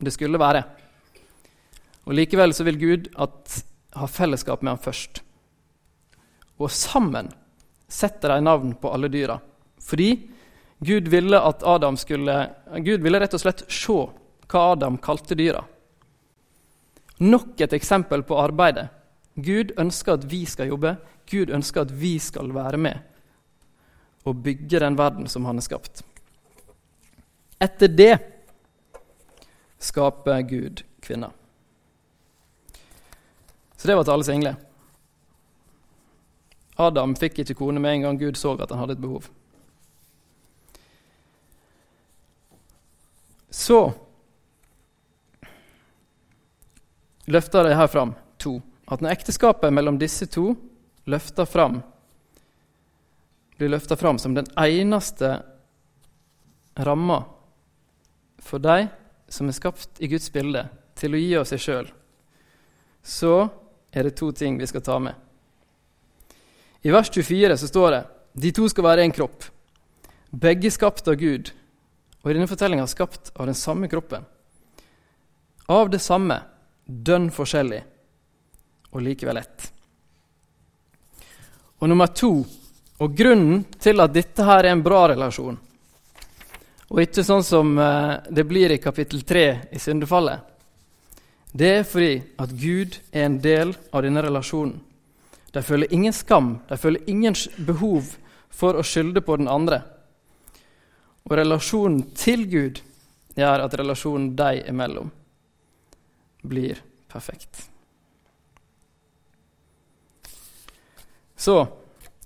det 0.00 0.12
skulle 0.12 0.40
være. 0.40 0.62
Og 2.06 2.14
Likevel 2.16 2.54
så 2.56 2.64
vil 2.68 2.78
Gud 2.80 3.10
at, 3.18 3.64
ha 3.96 4.06
fellesskap 4.06 4.62
med 4.62 4.76
ham 4.76 4.82
først. 4.84 5.22
Og 6.60 6.70
sammen 6.72 7.30
setter 7.90 8.34
de 8.34 8.44
navn 8.44 8.74
på 8.76 8.92
alle 8.92 9.08
dyra. 9.08 9.38
Fordi 9.80 10.10
Gud 10.78 11.08
ville 11.08 11.40
at 11.40 11.62
Adam 11.66 11.96
skulle 11.96 12.36
Gud 12.84 13.02
ville 13.04 13.20
rett 13.20 13.34
og 13.36 13.42
slett 13.42 13.64
se 13.68 13.98
hva 14.50 14.62
Adam 14.74 14.98
kalte 15.02 15.36
dyra. 15.38 15.64
Nok 17.20 17.60
et 17.60 17.74
eksempel 17.76 18.22
på 18.24 18.38
arbeidet. 18.40 18.88
Gud 19.34 19.74
ønsker 19.78 20.16
at 20.16 20.24
vi 20.28 20.44
skal 20.48 20.72
jobbe. 20.72 20.94
Gud 21.30 21.52
ønsker 21.52 21.84
at 21.84 21.92
vi 21.92 22.18
skal 22.18 22.52
være 22.54 22.80
med 22.80 23.06
og 24.28 24.40
bygge 24.44 24.80
den 24.82 24.98
verden 24.98 25.28
som 25.32 25.46
han 25.48 25.56
har 25.56 25.64
skapt. 25.64 26.02
Etter 27.60 27.88
det 27.88 28.14
skaper 29.80 30.42
Gud 30.48 30.82
kvinner. 31.00 31.32
Så 33.76 33.88
det 33.88 33.96
var 33.96 34.04
til 34.04 34.12
alle 34.12 34.28
single. 34.28 34.56
Adam 36.80 37.14
fikk 37.18 37.42
ikke 37.42 37.58
kone 37.58 37.82
med 37.82 37.98
en 37.98 38.06
gang 38.08 38.20
Gud 38.20 38.38
så 38.40 38.54
at 38.56 38.70
han 38.72 38.80
hadde 38.82 38.96
et 38.96 39.02
behov. 39.02 39.28
Så 43.50 43.80
løfter 47.30 47.66
de 47.66 47.74
her 47.74 47.90
fram 47.90 48.14
to. 48.38 48.60
At 48.90 49.02
når 49.02 49.14
ekteskapet 49.14 49.74
mellom 49.74 49.98
disse 49.98 50.26
to 50.30 50.54
løfter 51.10 51.46
fram, 51.46 51.80
blir 53.58 53.70
løfta 53.70 53.96
fram 53.96 54.18
som 54.18 54.34
den 54.34 54.48
eneste 54.58 55.42
ramma 56.80 57.20
for 58.40 58.62
de 58.62 58.88
som 59.28 59.48
er 59.48 59.54
skapt 59.54 60.00
i 60.00 60.08
Guds 60.10 60.30
bilde, 60.32 60.64
til 60.98 61.14
å 61.14 61.20
gi 61.20 61.34
av 61.38 61.46
seg 61.48 61.60
sjøl, 61.62 61.90
så 63.02 63.48
er 63.92 64.06
det 64.08 64.16
to 64.18 64.30
ting 64.36 64.58
vi 64.58 64.68
skal 64.68 64.84
ta 64.84 64.98
med. 65.02 65.14
I 66.82 66.90
vers 66.90 67.10
24 67.10 67.56
så 67.56 67.68
står 67.68 67.90
det 67.90 68.02
de 68.32 68.52
to 68.54 68.68
skal 68.70 68.86
være 68.86 69.04
én 69.04 69.12
kropp. 69.12 69.44
Begge 70.30 70.70
skapt 70.70 71.08
av 71.10 71.18
Gud, 71.18 71.50
og 72.22 72.30
i 72.30 72.36
denne 72.36 72.48
fortellinga 72.48 72.86
skapt 72.88 73.32
av 73.34 73.48
den 73.50 73.58
samme 73.58 73.88
kroppen. 73.90 74.24
Av 75.66 75.90
det 75.90 75.98
samme, 76.02 76.38
dønn 76.86 77.28
forskjellig, 77.34 77.80
og 78.94 79.02
likevel 79.02 79.42
ett. 79.42 79.66
Og 81.80 81.90
nummer 81.90 82.12
to, 82.14 82.32
og 83.00 83.16
grunnen 83.16 83.64
til 83.80 84.02
at 84.02 84.14
dette 84.14 84.46
her 84.46 84.64
er 84.64 84.74
en 84.74 84.84
bra 84.84 85.08
relasjon, 85.10 85.58
og 86.90 87.02
ikke 87.02 87.24
sånn 87.26 87.44
som 87.46 87.76
eh, 87.78 88.14
det 88.30 88.44
blir 88.50 88.72
i 88.74 88.80
kapittel 88.82 89.22
3 89.26 89.44
i 89.74 89.82
syndefallet, 89.82 90.46
det 91.50 91.70
er 91.80 91.86
fordi 91.86 92.14
at 92.38 92.54
Gud 92.54 92.98
er 93.10 93.26
en 93.26 93.38
del 93.42 93.74
av 93.90 94.04
denne 94.06 94.22
relasjonen. 94.22 94.78
De 95.52 95.62
føler 95.62 95.92
ingen 95.92 96.14
skam, 96.14 96.58
de 96.68 96.76
føler 96.78 97.08
ingen 97.10 97.34
behov 97.66 98.14
for 98.54 98.78
å 98.78 98.84
skylde 98.86 99.22
på 99.24 99.38
den 99.40 99.50
andre. 99.50 99.82
Og 101.26 101.34
relasjonen 101.38 102.04
til 102.18 102.46
Gud 102.50 102.80
gjør 103.38 103.64
at 103.64 103.74
relasjonen 103.78 104.32
de 104.38 104.62
imellom 104.70 105.10
blir 106.46 106.80
perfekt. 107.10 107.66
Så 111.40 111.60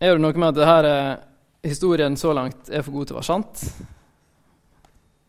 er 0.01 0.15
det 0.15 0.23
noe 0.23 0.35
med 0.35 0.53
at 0.53 0.61
denne 0.61 0.95
historien 1.65 2.17
så 2.19 2.33
langt 2.37 2.69
er 2.69 2.83
for 2.85 2.97
god 2.97 3.09
til 3.09 3.17
å 3.17 3.21
være 3.21 3.31
sant. 3.31 3.67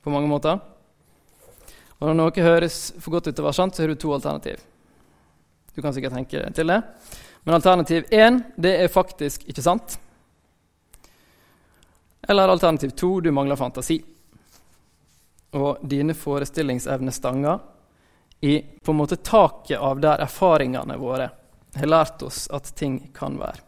På 0.04 0.14
mange 0.14 0.30
måter. 0.30 0.58
Og 2.00 2.10
når 2.10 2.18
noe 2.18 2.46
høres 2.48 2.80
for 3.00 3.16
godt 3.16 3.30
ut 3.30 3.36
til 3.36 3.46
å 3.46 3.48
være 3.48 3.60
sant, 3.60 3.76
så 3.76 3.84
har 3.86 3.94
du 3.94 4.00
to 4.00 4.12
alternativ. 4.14 4.60
Du 5.76 5.82
kan 5.84 5.94
sikkert 5.96 6.18
tenke 6.18 6.42
til 6.56 6.72
det. 6.74 6.82
Men 7.46 7.56
alternativ 7.56 8.06
én, 8.10 8.42
det 8.56 8.72
er 8.82 8.88
faktisk 8.90 9.44
ikke 9.46 9.62
sant. 9.62 10.00
Eller 12.26 12.50
alternativ 12.50 12.90
to, 12.98 13.20
du 13.22 13.30
mangler 13.32 13.56
fantasi. 13.56 14.00
Og 15.54 15.78
dine 15.86 16.16
forestillingsevner 16.18 17.14
stanger 17.14 17.60
i 18.42 18.58
på 18.82 18.92
en 18.92 18.98
måte 18.98 19.16
taket 19.22 19.78
av 19.78 20.02
der 20.02 20.26
erfaringene 20.26 20.98
våre 20.98 21.30
har 21.76 21.92
lært 21.92 22.26
oss 22.26 22.48
at 22.50 22.74
ting 22.76 22.98
kan 23.14 23.38
være. 23.38 23.62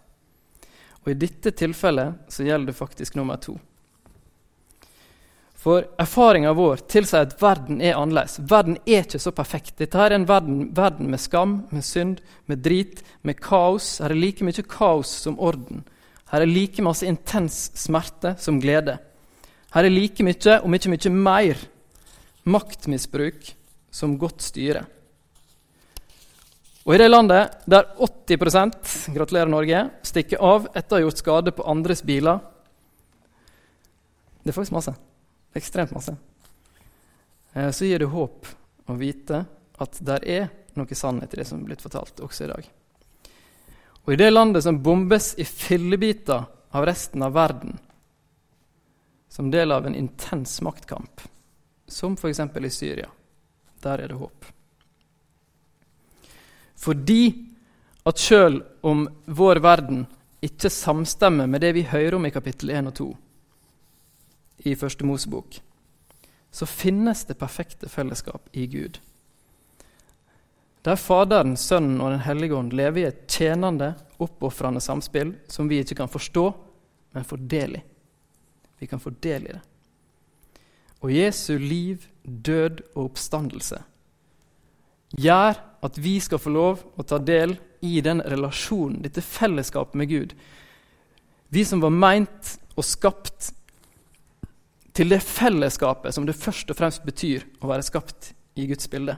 Og 1.06 1.14
i 1.14 1.20
dette 1.22 1.54
tilfellet 1.54 2.34
så 2.34 2.50
gjelder 2.50 2.74
det 2.74 2.80
faktisk 2.82 3.16
nummer 3.16 3.38
to. 3.38 3.60
For 5.58 5.88
erfaringa 5.98 6.52
vår 6.54 6.84
tilsier 6.92 7.26
at 7.26 7.34
verden 7.42 7.80
er 7.82 7.98
annerledes. 7.98 8.38
Verden 8.46 8.78
er 8.86 9.02
ikke 9.08 9.20
så 9.22 9.34
perfekt. 9.34 9.74
Dette 9.82 9.98
her 9.98 10.12
er 10.12 10.20
en 10.20 10.28
verden, 10.30 10.68
verden, 10.78 11.10
med 11.10 11.22
skam, 11.22 11.64
med 11.74 11.86
synd, 11.86 12.20
med 12.46 12.62
drit, 12.66 13.02
med 13.26 13.40
kaos. 13.42 13.96
Her 14.04 14.14
er 14.14 14.22
like 14.22 14.46
mye 14.46 14.66
kaos 14.70 15.10
som 15.26 15.40
orden. 15.42 15.82
Her 16.30 16.44
er 16.46 16.52
like 16.52 16.84
masse 16.86 17.08
intens 17.08 17.72
smerte 17.80 18.36
som 18.42 18.62
glede. 18.62 19.00
Her 19.74 19.88
er 19.88 19.94
like 19.94 20.24
mye, 20.24 20.60
om 20.62 20.78
ikke 20.78 20.94
mye 20.94 21.14
mer, 21.16 21.66
maktmisbruk 22.46 23.50
som 23.92 24.14
godt 24.22 24.46
styre. 24.46 24.86
Og 26.86 26.96
i 26.96 27.02
det 27.02 27.10
landet 27.10 27.58
der 27.68 27.90
80% 27.98 29.10
gratulerer 29.18 29.50
Norge, 29.52 29.82
stikker 30.06 30.40
av 30.40 30.70
etter 30.72 30.94
å 30.94 31.00
ha 31.00 31.04
gjort 31.08 31.26
skade 31.26 31.52
på 31.58 31.66
andres 31.68 32.06
biler 32.06 32.40
Det 34.40 34.54
er 34.54 34.56
faktisk 34.56 34.78
masse 34.78 34.94
ekstremt 35.58 35.94
masse, 35.96 36.16
eh, 37.54 37.72
så 37.72 37.86
gir 37.86 38.00
det 38.00 38.12
håp 38.14 38.48
å 38.88 38.98
vite 38.98 39.44
at 39.78 40.00
der 40.06 40.26
er 40.26 40.50
noe 40.78 40.96
sannhet 40.96 41.34
i 41.34 41.42
det 41.42 41.48
som 41.50 41.62
er 41.62 41.72
blitt 41.72 41.84
fortalt 41.84 42.22
også 42.24 42.46
i 42.46 42.52
dag. 42.52 42.70
Og 44.08 44.14
i 44.14 44.20
det 44.20 44.30
landet 44.32 44.64
som 44.64 44.80
bombes 44.84 45.34
i 45.38 45.46
fillebiter 45.46 46.46
av 46.72 46.86
resten 46.88 47.24
av 47.26 47.34
verden, 47.36 47.78
som 49.30 49.52
del 49.52 49.72
av 49.72 49.86
en 49.86 49.96
intens 49.96 50.62
maktkamp, 50.62 51.22
som 51.88 52.14
f.eks. 52.14 52.40
i 52.40 52.70
Syria, 52.70 53.10
der 53.84 54.04
er 54.04 54.08
det 54.08 54.20
håp. 54.20 54.46
Fordi 56.78 57.24
at 58.08 58.22
sjøl 58.22 58.62
om 58.88 59.08
vår 59.26 59.60
verden 59.64 60.06
ikke 60.46 60.72
samstemmer 60.72 61.50
med 61.50 61.62
det 61.66 61.74
vi 61.76 61.84
hører 61.90 62.16
om 62.16 62.26
i 62.26 62.32
kapittel 62.32 62.72
1 62.72 62.92
og 62.92 62.96
2, 63.02 63.08
i 64.68 64.76
Første 64.76 65.06
Mosebok, 65.08 65.60
så 66.52 66.66
finnes 66.70 67.26
det 67.28 67.40
perfekte 67.40 67.90
fellesskap 67.92 68.50
i 68.54 68.66
Gud. 68.72 69.00
Der 70.86 70.96
Faderen, 70.96 71.58
Sønnen 71.58 72.02
og 72.02 72.14
Den 72.14 72.24
hellige 72.24 72.56
ånd 72.56 72.72
lever 72.74 73.02
i 73.02 73.08
et 73.10 73.26
tjenende, 73.28 73.96
oppofrende 74.24 74.82
samspill 74.82 75.34
som 75.52 75.68
vi 75.70 75.82
ikke 75.84 75.98
kan 76.00 76.12
forstå, 76.12 76.46
men 77.14 77.26
del 77.52 77.76
i. 77.80 77.84
Vi 78.80 78.88
kan 78.88 79.00
få 79.00 79.12
i 79.50 79.54
det. 79.58 79.62
Og 81.02 81.12
Jesu 81.14 81.58
liv, 81.58 82.08
død 82.24 82.82
og 82.96 83.12
oppstandelse 83.12 83.82
gjør 85.16 85.60
at 85.84 85.98
vi 86.04 86.18
skal 86.20 86.42
få 86.42 86.52
lov 86.52 86.82
å 87.00 87.06
ta 87.08 87.20
del 87.22 87.56
i 87.86 88.02
den 88.04 88.22
relasjonen, 88.22 89.02
dette 89.04 89.22
fellesskapet 89.24 89.96
med 89.96 90.10
Gud. 90.10 90.34
Vi 91.50 91.64
som 91.66 91.84
var 91.84 91.94
meint 91.94 92.58
og 92.76 92.86
skapt 92.86 93.52
til 94.98 95.12
det 95.14 95.22
fellesskapet 95.22 96.16
som 96.16 96.26
det 96.26 96.38
først 96.38 96.72
og 96.74 96.78
fremst 96.80 97.06
betyr 97.06 97.46
å 97.62 97.70
være 97.70 97.86
skapt 97.86 98.32
i 98.58 98.66
Guds 98.70 98.90
bilde. 98.90 99.18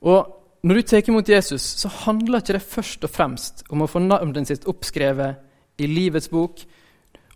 Og 0.00 0.36
når 0.62 0.76
du 0.76 0.82
tar 0.82 1.08
imot 1.08 1.28
Jesus, 1.28 1.64
så 1.80 1.88
handler 2.04 2.40
ikke 2.40 2.56
det 2.58 2.66
først 2.68 3.04
og 3.04 3.12
fremst 3.12 3.64
om 3.72 3.82
å 3.82 3.88
få 3.90 4.02
navnet 4.04 4.48
sitt 4.48 4.66
oppskrevet 4.68 5.80
i 5.80 5.88
livets 5.88 6.28
bok. 6.30 6.62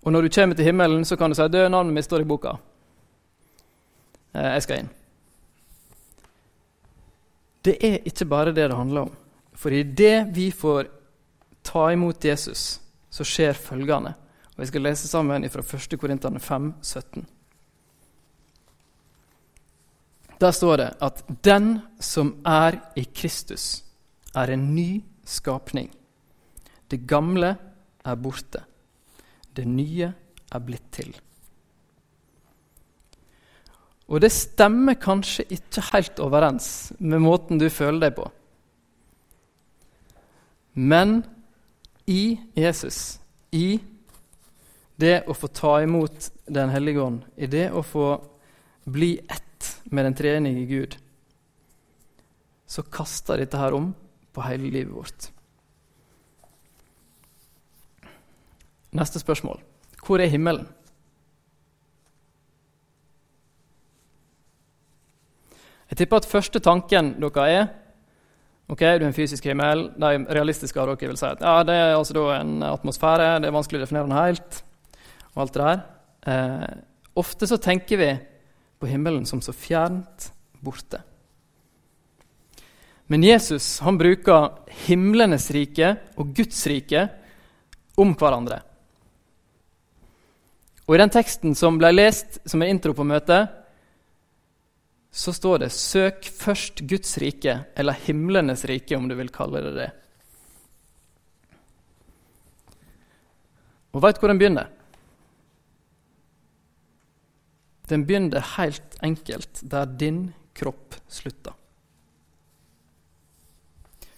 Og 0.04 0.12
når 0.12 0.26
du 0.26 0.34
kommer 0.37 0.56
til 0.56 0.68
himmelen, 0.68 1.04
så 1.04 1.16
kan 1.16 1.32
du 1.32 1.37
si 1.37 1.42
at 1.42 1.56
navnet 1.72 1.96
mitt 1.96 2.06
står 2.06 2.24
i 2.24 2.28
boka. 2.28 2.58
Eh, 4.34 4.50
jeg 4.54 4.66
skal 4.66 4.82
inn. 4.82 4.90
Det 7.64 7.78
er 7.80 8.02
ikke 8.04 8.28
bare 8.28 8.52
det 8.52 8.68
det 8.68 8.76
handler 8.76 9.08
om. 9.08 9.14
For 9.56 9.72
i 9.72 9.82
det 9.82 10.28
vi 10.37 10.50
får 10.52 10.90
ta 11.64 11.88
imot 11.94 12.24
Jesus, 12.24 12.78
så 13.08 13.24
skjer 13.24 13.56
følgende. 13.56 14.12
Og 14.54 14.62
Vi 14.62 14.66
skal 14.66 14.82
lese 14.86 15.08
sammen 15.08 15.50
fra 15.50 15.62
1. 15.62 15.98
Korinterne 15.98 16.40
5, 16.40 16.74
17. 16.82 17.26
Der 20.40 20.50
står 20.50 20.76
det 20.76 20.90
at 21.00 21.24
'den 21.44 21.80
som 22.00 22.36
er 22.44 22.78
i 22.96 23.04
Kristus, 23.14 23.84
er 24.34 24.50
en 24.50 24.74
ny 24.74 25.02
skapning'. 25.26 25.94
Det 26.90 27.06
gamle 27.06 27.56
er 28.04 28.14
borte. 28.14 28.64
Det 29.56 29.66
nye 29.66 30.12
er 30.52 30.58
blitt 30.58 30.92
til. 30.92 31.20
Og 34.08 34.20
det 34.20 34.32
stemmer 34.32 34.94
kanskje 34.94 35.44
ikke 35.50 35.82
helt 35.92 36.20
overens 36.20 36.92
med 36.98 37.18
måten 37.18 37.58
du 37.58 37.68
føler 37.70 38.00
deg 38.00 38.14
på. 38.14 38.30
Men 40.74 41.24
i 42.06 42.38
Jesus, 42.56 43.20
i 43.52 43.80
det 45.00 45.24
å 45.26 45.35
få 45.35 45.48
ta 45.50 45.76
imot 45.83 46.30
Den 46.46 46.70
hellige 46.70 47.00
ånd, 47.00 47.22
i 47.37 47.46
det 47.48 47.70
å 47.72 47.83
få 47.83 48.09
bli 48.85 49.16
ett 49.18 49.70
med 49.85 50.04
den 50.04 50.14
treenige 50.14 50.66
Gud, 50.68 50.96
så 52.68 52.83
kaster 52.83 53.40
dette 53.40 53.57
her 53.57 53.72
om 53.72 53.94
på 54.35 54.44
hele 54.44 54.68
livet 54.68 54.92
vårt. 54.92 55.30
Neste 58.94 59.22
spørsmål. 59.22 59.62
Hvor 60.04 60.20
er 60.20 60.28
himmelen? 60.28 60.68
Jeg 65.88 66.02
tipper 66.02 66.20
at 66.20 66.28
første 66.28 66.61
tanken 66.61 67.14
dere 67.22 67.48
er 67.48 67.64
Ok, 68.64 68.80
du 68.80 68.87
er 68.87 69.02
en 69.04 69.12
fysisk 69.12 69.44
himmel. 69.44 69.90
De 70.00 70.22
realistiske 70.33 70.80
av 70.80 70.88
dere 70.88 71.11
vil 71.11 71.18
si 71.20 71.26
at 71.28 71.42
ja, 71.44 71.59
det 71.68 71.74
er 71.76 71.98
altså 71.98 72.30
en 72.33 72.62
atmosfære, 72.64 73.42
det 73.44 73.50
er 73.50 73.52
vanskelig 73.52 73.83
å 73.83 73.83
definere 73.83 74.09
den 74.09 74.16
helt. 74.16 74.62
Og 75.34 75.42
alt 75.44 75.56
det 75.56 75.64
der. 75.64 75.82
Eh, 76.26 76.76
ofte 77.14 77.46
så 77.46 77.58
tenker 77.58 78.00
vi 78.00 78.12
på 78.78 78.90
himmelen 78.90 79.26
som 79.26 79.42
så 79.42 79.52
fjernt 79.52 80.30
borte. 80.64 81.02
Men 83.06 83.24
Jesus 83.24 83.78
han 83.84 83.98
bruker 84.00 84.54
himlenes 84.86 85.50
rike 85.52 85.96
og 86.16 86.32
Guds 86.36 86.62
rike 86.70 87.08
om 88.00 88.14
hverandre. 88.18 88.62
Og 90.84 90.96
I 90.96 91.00
den 91.00 91.12
teksten 91.12 91.54
som 91.56 91.78
ble 91.80 91.92
lest 91.94 92.40
som 92.48 92.62
en 92.62 92.72
intro 92.74 92.92
på 92.96 93.06
møtet, 93.08 93.48
så 95.14 95.32
står 95.32 95.58
det 95.58 95.70
'søk 95.72 96.24
først 96.24 96.80
Guds 96.88 97.18
rike', 97.18 97.64
eller 97.76 97.92
himlenes 97.92 98.64
rike, 98.64 98.96
om 98.96 99.08
du 99.08 99.14
vil 99.14 99.28
kalle 99.28 99.62
det 99.62 99.74
det. 99.74 99.90
Og 103.92 104.02
veit 104.02 104.18
hvor 104.18 104.28
den 104.28 104.38
begynner? 104.38 104.66
Den 107.88 108.06
begynner 108.08 108.44
helt 108.56 108.96
enkelt 109.04 109.60
der 109.62 109.86
din 109.86 110.32
kropp 110.56 110.96
slutter. 111.08 111.52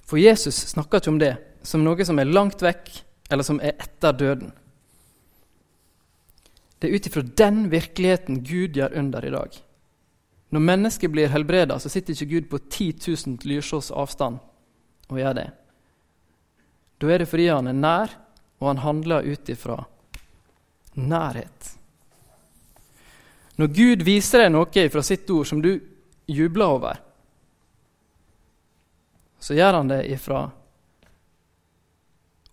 For 0.06 0.20
Jesus 0.22 0.54
snakker 0.70 1.02
ikke 1.02 1.10
om 1.10 1.18
det 1.18 1.34
som 1.66 1.82
noe 1.82 2.04
som 2.06 2.18
er 2.22 2.30
langt 2.30 2.62
vekk, 2.62 2.92
eller 3.30 3.42
som 3.42 3.58
er 3.58 3.74
etter 3.82 4.14
døden. 4.14 4.52
Det 6.78 6.86
er 6.86 6.94
ut 6.94 7.08
ifra 7.08 7.24
den 7.40 7.64
virkeligheten 7.72 8.42
Gud 8.46 8.76
gjør 8.78 8.94
under 9.00 9.24
i 9.24 9.32
dag. 9.34 9.56
Når 10.54 10.62
mennesket 10.62 11.10
blir 11.10 11.32
helbreda, 11.32 11.78
så 11.82 11.90
sitter 11.90 12.14
ikke 12.14 12.30
Gud 12.30 12.50
på 12.52 12.60
10 12.68 12.92
000 13.26 13.48
lyrsås 13.50 13.90
avstand 13.90 14.38
og 15.10 15.18
gjør 15.18 15.34
det. 15.40 15.48
Da 17.02 17.10
er 17.10 17.22
det 17.22 17.28
fordi 17.28 17.48
han 17.50 17.66
er 17.66 17.80
nær, 17.80 18.14
og 18.60 18.70
han 18.70 18.84
handler 18.84 19.26
ut 19.26 19.50
ifra 19.52 19.80
nærhet. 20.94 21.72
Når 23.56 23.72
Gud 23.72 24.04
viser 24.04 24.44
deg 24.44 24.52
noe 24.52 24.88
fra 24.92 25.02
sitt 25.04 25.30
ord 25.32 25.48
som 25.48 25.62
du 25.64 25.72
jubler 26.28 26.76
over, 26.76 27.00
så 29.40 29.56
gjør 29.56 29.78
han 29.78 29.90
det 29.92 30.02
ifra 30.12 30.44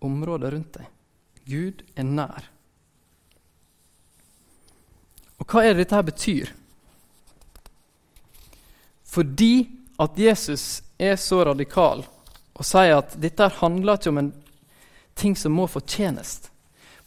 området 0.04 0.52
rundt 0.52 0.76
deg. 0.78 0.90
Gud 1.44 1.82
er 1.96 2.08
nær. 2.08 2.50
Og 5.40 5.48
hva 5.50 5.64
er 5.64 5.74
det 5.74 5.84
dette 5.84 5.98
her 5.98 6.06
betyr? 6.06 6.52
Fordi 9.14 9.54
at 10.00 10.16
Jesus 10.18 10.82
er 10.98 11.18
så 11.20 11.42
radikal 11.46 12.04
og 12.54 12.66
sier 12.66 12.96
at 12.96 13.16
dette 13.20 13.50
handler 13.60 13.98
ikke 13.98 14.12
om 14.14 14.22
en 14.22 14.32
ting 15.18 15.36
som 15.38 15.54
må 15.54 15.66
fortjenes. 15.70 16.38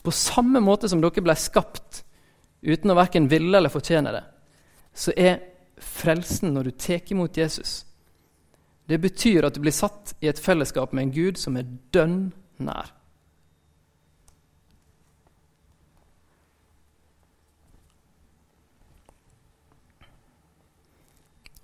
På 0.03 0.13
samme 0.15 0.61
måte 0.63 0.89
som 0.91 1.01
dere 1.03 1.23
ble 1.23 1.35
skapt 1.39 2.03
uten 2.67 2.91
å 2.91 2.97
verken 2.97 3.29
ville 3.31 3.57
eller 3.57 3.71
fortjene 3.71 4.13
det, 4.13 4.23
så 4.97 5.13
er 5.15 5.39
frelsen 5.77 6.53
når 6.55 6.69
du 6.69 6.77
tar 6.83 7.13
imot 7.13 7.37
Jesus. 7.37 7.85
Det 8.87 8.99
betyr 9.03 9.47
at 9.47 9.55
du 9.55 9.61
blir 9.63 9.75
satt 9.75 10.15
i 10.23 10.29
et 10.31 10.39
fellesskap 10.39 10.93
med 10.95 11.07
en 11.07 11.15
Gud 11.15 11.39
som 11.39 11.57
er 11.59 11.67
dønn 11.95 12.31
nær. 12.63 12.93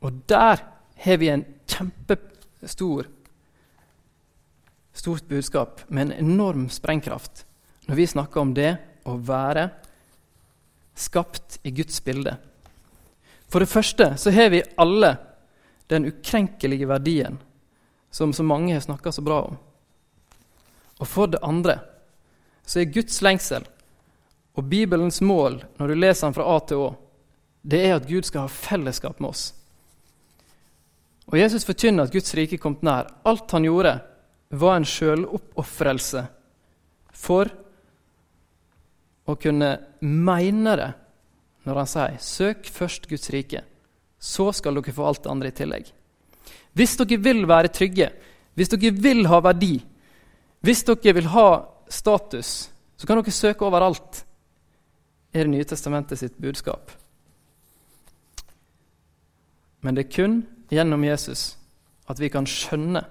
Og 0.04 0.20
der 0.28 0.60
har 1.06 1.20
vi 1.20 1.30
en 1.32 1.46
kjempestor 1.68 3.08
stort 4.94 5.28
budskap 5.28 5.82
med 5.88 6.12
en 6.12 6.26
enorm 6.26 6.68
sprengkraft 6.70 7.46
når 7.88 7.96
vi 7.96 8.08
snakker 8.08 8.44
om 8.44 8.52
det 8.56 8.74
å 9.10 9.16
være 9.20 9.70
skapt 10.96 11.60
i 11.64 11.72
Guds 11.72 12.04
bilde. 12.04 12.36
For 13.50 13.60
det 13.60 13.70
første 13.70 14.14
så 14.18 14.32
har 14.32 14.50
vi 14.50 14.64
alle 14.78 15.16
den 15.92 16.06
ukrenkelige 16.10 16.88
verdien 16.90 17.38
som 18.12 18.34
så 18.34 18.44
mange 18.44 18.74
har 18.74 18.82
snakka 18.82 19.12
så 19.12 19.22
bra 19.22 19.42
om. 19.44 19.58
Og 20.98 21.08
for 21.08 21.28
det 21.28 21.42
andre 21.44 21.80
så 22.66 22.80
er 22.80 22.94
Guds 22.94 23.22
lengsel 23.22 23.66
og 24.54 24.70
Bibelens 24.70 25.22
mål 25.22 25.64
når 25.78 25.88
du 25.88 25.98
leser 25.98 26.28
den 26.28 26.38
fra 26.38 26.48
A 26.56 26.60
til 26.62 26.86
Å, 26.86 26.94
det 27.62 27.82
er 27.88 27.96
at 27.98 28.08
Gud 28.08 28.28
skal 28.28 28.46
ha 28.46 28.52
fellesskap 28.52 29.20
med 29.20 29.34
oss. 29.34 29.44
Og 31.32 31.40
Jesus 31.40 31.66
forkynner 31.66 32.06
at 32.06 32.14
Guds 32.14 32.34
rike 32.36 32.60
kom 32.62 32.76
nær. 32.84 33.08
Alt 33.24 33.52
han 33.56 33.66
gjorde, 33.66 33.96
var 34.54 34.76
en 34.78 34.86
sjøloppofrelse 34.86 36.26
for 37.16 37.50
å 39.26 39.36
kunne 39.40 39.72
mene 40.02 40.76
det 40.80 40.92
når 41.64 41.80
han 41.80 41.88
sier 41.88 42.18
'søk 42.20 42.68
først 42.68 43.08
Guds 43.08 43.30
rike', 43.30 43.64
så 44.20 44.52
skal 44.52 44.76
dere 44.76 44.94
få 44.94 45.06
alt 45.08 45.24
det 45.24 45.32
andre 45.32 45.48
i 45.48 45.52
tillegg. 45.52 45.92
Hvis 46.74 46.98
dere 46.98 47.22
vil 47.22 47.46
være 47.48 47.72
trygge, 47.72 48.12
hvis 48.56 48.70
dere 48.70 48.92
vil 48.92 49.28
ha 49.28 49.40
verdi, 49.40 49.84
hvis 50.62 50.84
dere 50.84 51.14
vil 51.14 51.28
ha 51.28 51.66
status, 51.90 52.70
så 52.98 53.08
kan 53.08 53.18
dere 53.18 53.32
søke 53.32 53.66
overalt, 53.66 54.26
er 55.34 55.44
Det 55.44 55.50
nye 55.50 55.64
testamentet 55.64 56.20
sitt 56.20 56.38
budskap. 56.38 56.92
Men 59.82 59.96
det 59.96 60.06
er 60.06 60.16
kun 60.16 60.48
gjennom 60.70 61.04
Jesus 61.04 61.58
at 62.08 62.20
vi 62.20 62.30
kan 62.30 62.46
skjønne 62.46 63.04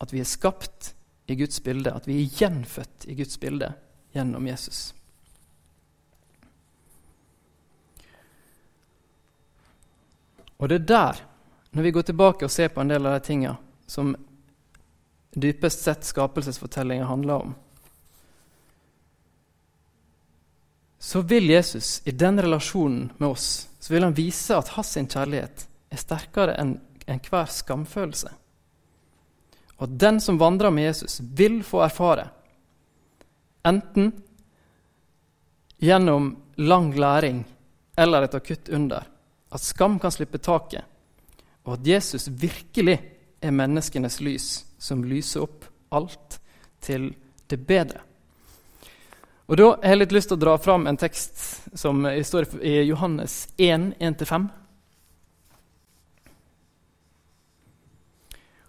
at 0.00 0.12
vi 0.12 0.20
er 0.20 0.24
skapt 0.24 0.92
i 1.26 1.34
Guds 1.34 1.60
bilde, 1.60 1.94
at 1.94 2.06
vi 2.06 2.22
er 2.22 2.28
gjenfødt 2.28 3.08
i 3.08 3.14
Guds 3.14 3.38
bilde 3.38 3.72
gjennom 4.12 4.46
Jesus. 4.46 4.94
Og 10.56 10.68
det 10.68 10.74
er 10.74 10.88
der, 10.90 11.20
når 11.70 11.82
vi 11.82 11.90
går 11.94 12.02
tilbake 12.08 12.48
og 12.48 12.50
ser 12.50 12.72
på 12.74 12.82
en 12.82 12.90
del 12.90 13.06
av 13.06 13.14
de 13.18 13.26
tingene 13.28 13.56
som 13.86 14.16
dypest 15.38 15.84
sett 15.86 16.04
skapelsesfortellinga 16.04 17.06
handler 17.06 17.46
om, 17.46 17.54
så 20.98 21.20
vil 21.20 21.50
Jesus 21.50 22.02
i 22.04 22.10
den 22.10 22.42
relasjonen 22.42 23.12
med 23.18 23.28
oss 23.28 23.68
så 23.80 23.94
vil 23.94 24.02
han 24.02 24.16
vise 24.16 24.56
at 24.56 24.74
hans 24.74 24.96
kjærlighet 24.98 25.62
er 25.88 26.00
sterkere 26.00 26.56
enn 26.60 26.74
enhver 27.08 27.46
skamfølelse. 27.48 28.32
Og 29.78 29.84
at 29.86 29.94
den 30.02 30.18
som 30.20 30.40
vandrer 30.40 30.74
med 30.74 30.90
Jesus, 30.90 31.20
vil 31.20 31.62
få 31.64 31.80
erfare, 31.86 32.26
enten 33.66 34.12
gjennom 35.78 36.36
lang 36.56 36.92
læring 36.96 37.44
eller 37.96 38.22
et 38.22 38.34
akutt 38.34 38.68
under, 38.68 39.06
at 39.50 39.60
skam 39.60 39.98
kan 39.98 40.12
slippe 40.12 40.38
taket, 40.38 40.84
og 41.66 41.78
at 41.78 41.86
Jesus 41.86 42.28
virkelig 42.28 42.98
er 43.40 43.54
menneskenes 43.54 44.20
lys, 44.20 44.46
som 44.78 45.04
lyser 45.04 45.46
opp 45.46 45.66
alt 45.90 46.38
til 46.80 47.10
det 47.48 47.58
bedre. 47.66 48.04
Og 49.48 49.56
Da 49.56 49.68
har 49.82 49.94
jeg 49.94 49.98
litt 49.98 50.12
lyst 50.12 50.28
til 50.28 50.36
å 50.36 50.44
dra 50.44 50.54
fram 50.60 50.86
en 50.86 50.98
tekst 51.00 51.40
som 51.78 52.04
står 52.04 52.50
i 52.60 52.82
Johannes 52.84 53.48
1, 53.56 53.94
1-5. 53.98 54.48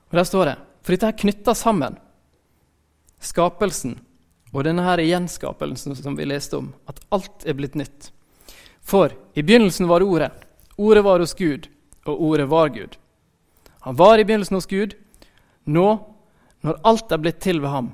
Og 0.10 0.14
Der 0.18 0.24
står 0.24 0.46
det 0.46 0.58
For 0.82 0.96
dette 0.96 1.08
er 1.12 1.20
knytter 1.20 1.54
sammen, 1.54 1.98
skapelsen 3.20 4.00
og 4.54 4.66
denne 4.66 4.84
her 4.86 5.02
gjenskapelsen 5.04 5.98
som 5.98 6.16
vi 6.18 6.26
leste 6.26 6.58
om, 6.58 6.72
at 6.90 7.02
alt 7.14 7.46
er 7.46 7.58
blitt 7.58 7.78
nytt. 7.78 8.10
For 8.82 9.14
i 9.38 9.44
begynnelsen 9.46 9.90
var 9.90 10.02
Ordet. 10.02 10.32
Ordet 10.78 11.04
var 11.06 11.20
hos 11.22 11.36
Gud, 11.38 11.68
og 12.06 12.22
Ordet 12.32 12.48
var 12.50 12.70
Gud. 12.74 12.98
Han 13.86 13.96
var 13.96 14.18
i 14.18 14.26
begynnelsen 14.26 14.58
hos 14.58 14.70
Gud. 14.70 14.96
Nå, 15.70 15.88
når 16.66 16.82
alt 16.84 17.12
er 17.12 17.22
blitt 17.22 17.42
til 17.44 17.62
ved 17.62 17.70
ham, 17.70 17.92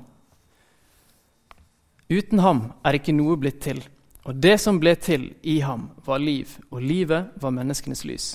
Uten 2.06 2.38
ham 2.38 2.60
er 2.86 3.00
ikke 3.00 3.14
noe 3.16 3.34
blitt 3.40 3.58
til, 3.64 3.80
og 4.26 4.38
det 4.38 4.60
som 4.62 4.78
ble 4.78 4.92
til 5.02 5.32
i 5.42 5.58
ham, 5.66 5.88
var 6.06 6.22
liv, 6.22 6.52
og 6.70 6.82
livet 6.82 7.32
var 7.42 7.54
menneskenes 7.54 8.04
lys. 8.06 8.26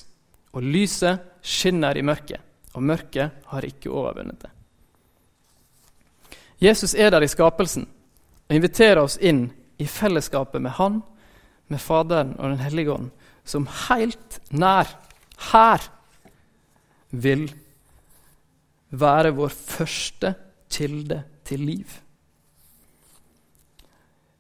Og 0.52 0.64
lyset 0.64 1.24
skinner 1.40 1.96
i 1.96 2.04
mørket, 2.04 2.44
og 2.76 2.84
mørket 2.84 3.46
har 3.48 3.68
ikke 3.68 3.92
overvunnet 3.92 4.44
det. 4.44 4.52
Jesus 6.62 6.94
er 6.94 7.10
der 7.16 7.24
i 7.24 7.32
skapelsen 7.32 7.88
og 8.52 8.58
inviterer 8.58 9.00
oss 9.00 9.16
inn 9.24 9.46
i 9.80 9.86
fellesskapet 9.88 10.60
med 10.60 10.76
Han, 10.76 11.00
med 11.72 11.80
Faderen 11.80 12.34
og 12.36 12.50
Den 12.52 12.60
hellige 12.60 12.92
ånd, 12.92 13.10
som 13.48 13.64
helt 13.88 14.42
nær, 14.52 14.90
her, 15.54 15.86
vil 17.12 17.48
være 18.92 19.32
vår 19.36 19.56
første 19.56 20.34
kilde 20.72 21.22
til 21.48 21.64
liv. 21.64 21.96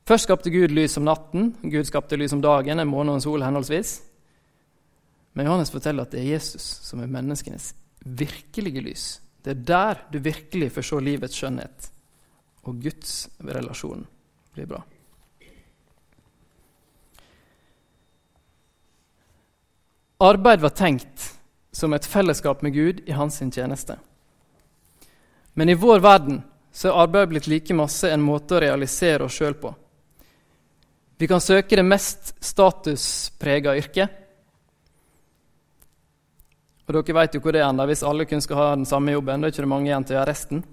Først 0.03 0.27
skapte 0.27 0.51
Gud 0.51 0.75
lys 0.75 0.97
om 0.99 1.07
natten, 1.07 1.53
Gud 1.63 1.87
skapte 1.87 2.19
lys 2.19 2.35
om 2.35 2.43
dagen, 2.43 2.83
en 2.83 2.91
måne 2.91 3.13
og 3.13 3.21
en 3.21 3.23
sol 3.23 3.47
henholdsvis. 3.47 4.01
Men 5.39 5.47
Johannes 5.47 5.71
forteller 5.71 6.03
at 6.03 6.11
det 6.11 6.19
er 6.19 6.33
Jesus 6.33 6.67
som 6.83 6.99
er 6.99 7.11
menneskenes 7.11 7.71
virkelige 8.03 8.83
lys. 8.83 9.05
Det 9.39 9.55
er 9.55 9.63
der 9.71 10.03
du 10.11 10.19
virkelig 10.19 10.73
får 10.75 10.89
se 10.89 10.99
livets 10.99 11.39
skjønnhet, 11.39 11.90
og 12.61 12.81
Guds 12.81 13.29
relasjon 13.39 14.05
blir 14.53 14.69
bra. 14.69 14.81
Arbeid 20.21 20.61
var 20.61 20.69
tenkt 20.77 21.31
som 21.71 21.93
et 21.93 22.05
fellesskap 22.05 22.61
med 22.61 22.73
Gud 22.73 22.99
i 23.09 23.11
hans 23.17 23.39
tjeneste. 23.41 23.97
Men 25.53 25.69
i 25.69 25.73
vår 25.73 25.99
verden 25.99 26.43
så 26.71 26.91
er 26.91 26.99
arbeid 27.03 27.31
blitt 27.31 27.47
like 27.47 27.73
masse 27.73 28.07
en 28.11 28.21
måte 28.21 28.55
å 28.55 28.61
realisere 28.61 29.25
oss 29.25 29.39
sjøl 29.39 29.57
på. 29.57 29.73
Vi 31.17 31.27
kan 31.27 31.41
søke 31.41 31.75
det 31.75 31.85
mest 31.85 32.35
statusprega 32.43 33.75
yrket. 33.77 34.13
Og 36.85 36.95
dere 36.95 37.17
vet 37.17 37.35
jo 37.35 37.41
hvor 37.43 37.55
det 37.55 37.61
ender 37.65 37.89
hvis 37.89 38.05
alle 38.07 38.25
kun 38.29 38.41
skal 38.43 38.57
ha 38.57 38.69
den 38.75 38.87
samme 38.89 39.13
jobben. 39.13 39.41
Da 39.41 39.47
er 39.47 39.53
ikke 39.53 39.65
det 39.65 39.73
mange 39.73 39.89
igjen 39.89 40.05
til 40.05 40.15
å 40.15 40.19
gjøre 40.19 40.31
resten. 40.31 40.63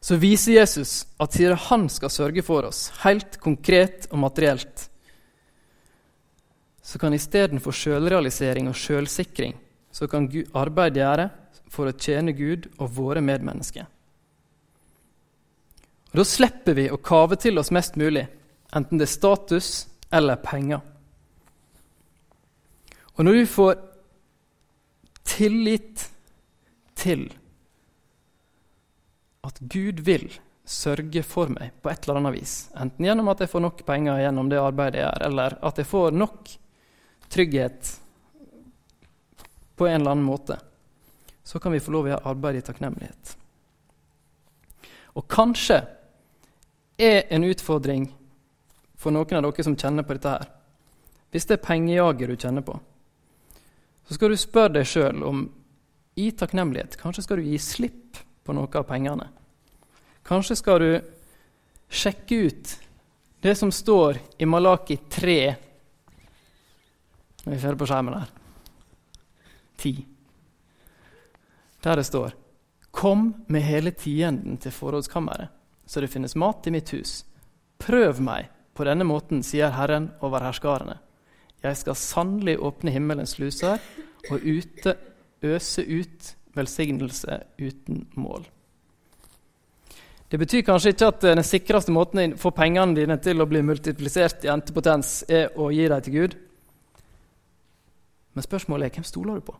Så 0.00 0.16
viser 0.16 0.56
Jesus 0.56 1.04
at 1.20 1.36
siden 1.36 1.60
han 1.68 1.88
skal 1.92 2.12
sørge 2.12 2.42
for 2.42 2.68
oss, 2.68 2.88
helt 3.02 3.36
konkret 3.42 4.08
og 4.10 4.22
materielt, 4.22 4.86
så 6.82 6.98
kan 6.98 7.14
istedenfor 7.14 7.76
sjølrealisering 7.76 8.66
og 8.70 8.78
sjølsikring, 8.78 9.54
så 9.92 10.08
kan 10.10 10.26
arbeid 10.56 10.96
gjøre 10.98 11.28
for 11.70 11.86
å 11.86 11.94
tjene 11.94 12.34
Gud 12.34 12.66
og 12.80 12.90
våre 12.96 13.22
medmennesker. 13.22 13.86
Og 16.10 16.18
Da 16.18 16.26
slipper 16.26 16.74
vi 16.74 16.88
å 16.90 16.98
kave 16.98 17.38
til 17.38 17.60
oss 17.60 17.70
mest 17.70 17.94
mulig 18.00 18.26
enten 18.74 18.98
det 18.98 19.06
er 19.06 19.14
status 19.14 19.70
eller 20.12 20.40
penger. 20.42 20.80
Og 23.18 23.24
når 23.26 23.40
du 23.40 23.46
får 23.50 23.74
tillit 25.28 26.06
til 26.98 27.28
at 29.46 29.58
Gud 29.60 30.00
vil 30.04 30.28
sørge 30.70 31.22
for 31.26 31.50
meg 31.50 31.72
på 31.82 31.90
et 31.90 32.04
eller 32.04 32.20
annet 32.20 32.36
vis, 32.36 32.54
enten 32.78 33.06
gjennom 33.06 33.30
at 33.32 33.42
jeg 33.42 33.50
får 33.50 33.64
nok 33.64 33.82
penger 33.86 34.20
gjennom 34.22 34.50
det 34.50 34.60
arbeidet 34.60 35.00
jeg 35.00 35.08
gjør, 35.08 35.26
eller 35.26 35.56
at 35.66 35.80
jeg 35.80 35.88
får 35.90 36.16
nok 36.16 36.52
trygghet 37.30 37.92
på 39.80 39.88
en 39.88 40.00
eller 40.00 40.14
annen 40.14 40.26
måte, 40.26 40.58
så 41.42 41.58
kan 41.58 41.72
vi 41.72 41.82
få 41.82 41.94
lov 41.94 42.06
å 42.06 42.12
gjøre 42.12 42.30
arbeid 42.30 42.60
i 42.60 42.64
takknemlighet. 42.66 43.34
Og 45.18 45.26
kanskje 45.30 45.80
er 47.00 47.24
en 47.32 47.46
utfordring 47.48 48.10
for 49.00 49.14
noen 49.14 49.40
av 49.40 49.48
dere 49.48 49.64
som 49.64 49.76
kjenner 49.78 50.04
på 50.06 50.14
dette 50.14 50.34
her. 50.36 50.50
Hvis 51.32 51.46
det 51.48 51.56
er 51.56 51.64
pengejager 51.64 52.30
du 52.30 52.36
kjenner 52.36 52.66
på, 52.66 52.76
så 54.06 54.16
skal 54.16 54.34
du 54.34 54.38
spørre 54.38 54.74
deg 54.76 54.88
sjøl 54.90 55.22
om 55.22 55.44
i 56.18 56.32
takknemlighet 56.34 56.96
Kanskje 56.98 57.22
skal 57.22 57.38
du 57.38 57.46
gi 57.46 57.58
slipp 57.62 58.18
noe 58.56 58.70
av 58.78 58.86
pengene. 58.88 59.28
Kanskje 60.26 60.56
skal 60.58 60.82
du 60.82 60.90
sjekke 61.90 62.34
ut 62.46 62.76
det 63.40 63.54
som 63.56 63.72
står 63.72 64.18
i 64.38 64.46
Malaki 64.46 64.98
3 65.08 65.54
Når 67.44 67.52
vi 67.52 67.58
får 67.58 67.78
på 67.80 67.88
skjermen 67.88 68.18
her 68.18 68.28
10. 69.80 70.04
Der 71.80 71.96
det 71.96 72.04
står 72.04 72.36
Kom 72.90 73.44
med 73.46 73.62
hele 73.62 73.90
tienden 73.90 74.58
til 74.58 74.74
forrådskammeret, 74.74 75.48
så 75.86 76.00
det 76.00 76.10
finnes 76.10 76.34
mat 76.36 76.66
i 76.66 76.72
mitt 76.74 76.90
hus. 76.90 77.24
Prøv 77.78 78.18
meg 78.20 78.50
på 78.74 78.84
denne 78.84 79.06
måten 79.06 79.44
sier 79.46 79.70
Herren 79.72 80.10
over 80.20 80.42
herskarene. 80.42 80.98
Jeg 81.62 81.76
skal 81.76 81.96
sannelig 81.96 82.58
åpne 82.58 82.92
himmelens 82.92 83.36
sluser 83.36 83.78
og 84.30 84.42
ute, 84.42 84.96
øse 85.42 85.84
ut 85.86 86.34
velsignelse 86.54 87.42
uten 87.58 88.06
mål. 88.18 88.46
Det 90.30 90.38
betyr 90.38 90.62
kanskje 90.62 90.92
ikke 90.94 91.08
at 91.10 91.24
den 91.26 91.42
sikreste 91.46 91.92
måten 91.94 92.36
å 92.36 92.38
få 92.38 92.52
pengene 92.54 92.94
dine 92.94 93.16
til 93.22 93.42
å 93.42 93.48
bli 93.50 93.64
multiplisert 93.66 94.44
i 94.46 94.52
entepotens, 94.52 95.24
er 95.26 95.50
å 95.58 95.72
gi 95.74 95.88
dem 95.90 96.04
til 96.06 96.14
Gud. 96.14 96.36
Men 98.38 98.46
spørsmålet 98.46 98.86
er 98.86 99.00
hvem 99.00 99.08
stoler 99.08 99.40
du 99.40 99.46
på? 99.48 99.56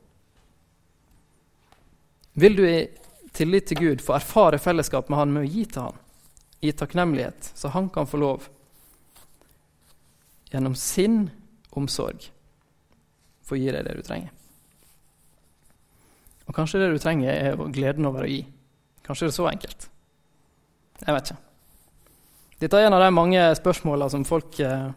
Vil 2.38 2.55
du 2.55 2.62
i 2.68 2.87
tillit 3.35 3.66
til 3.66 3.83
Gud 3.83 4.05
få 4.05 4.14
erfare 4.14 4.62
fellesskap 4.62 5.11
med 5.11 5.18
Han 5.18 5.35
med 5.35 5.48
å 5.48 5.50
gi 5.50 5.64
til 5.66 5.88
Han, 5.88 5.98
i 6.62 6.72
takknemlighet, 6.72 7.53
så 7.55 7.74
Han 7.74 7.90
kan 7.90 8.07
få 8.07 8.22
lov 8.22 8.46
gjennom 10.50 10.74
sin 10.79 11.24
omsorg 11.70 12.31
få 13.46 13.59
gi 13.59 13.70
deg 13.74 13.87
det 13.87 13.96
du 13.98 14.03
trenger. 14.07 14.31
Og 16.50 16.56
kanskje 16.56 16.80
det 16.82 16.88
du 16.90 16.98
trenger, 16.98 17.30
er 17.30 17.60
gleden 17.70 18.08
over 18.08 18.26
å 18.26 18.30
gi. 18.30 18.40
Kanskje 19.06 19.28
det 19.28 19.30
er 19.30 19.36
så 19.36 19.46
enkelt. 19.52 19.84
Jeg 21.04 21.14
vet 21.14 21.30
ikke. 21.30 21.38
Dette 22.60 22.80
er 22.80 22.88
en 22.88 22.96
av 22.96 23.04
de 23.04 23.10
mange 23.14 23.44
spørsmåla 23.54 24.08
som 24.10 24.26
folk, 24.26 24.58
eh, 24.58 24.90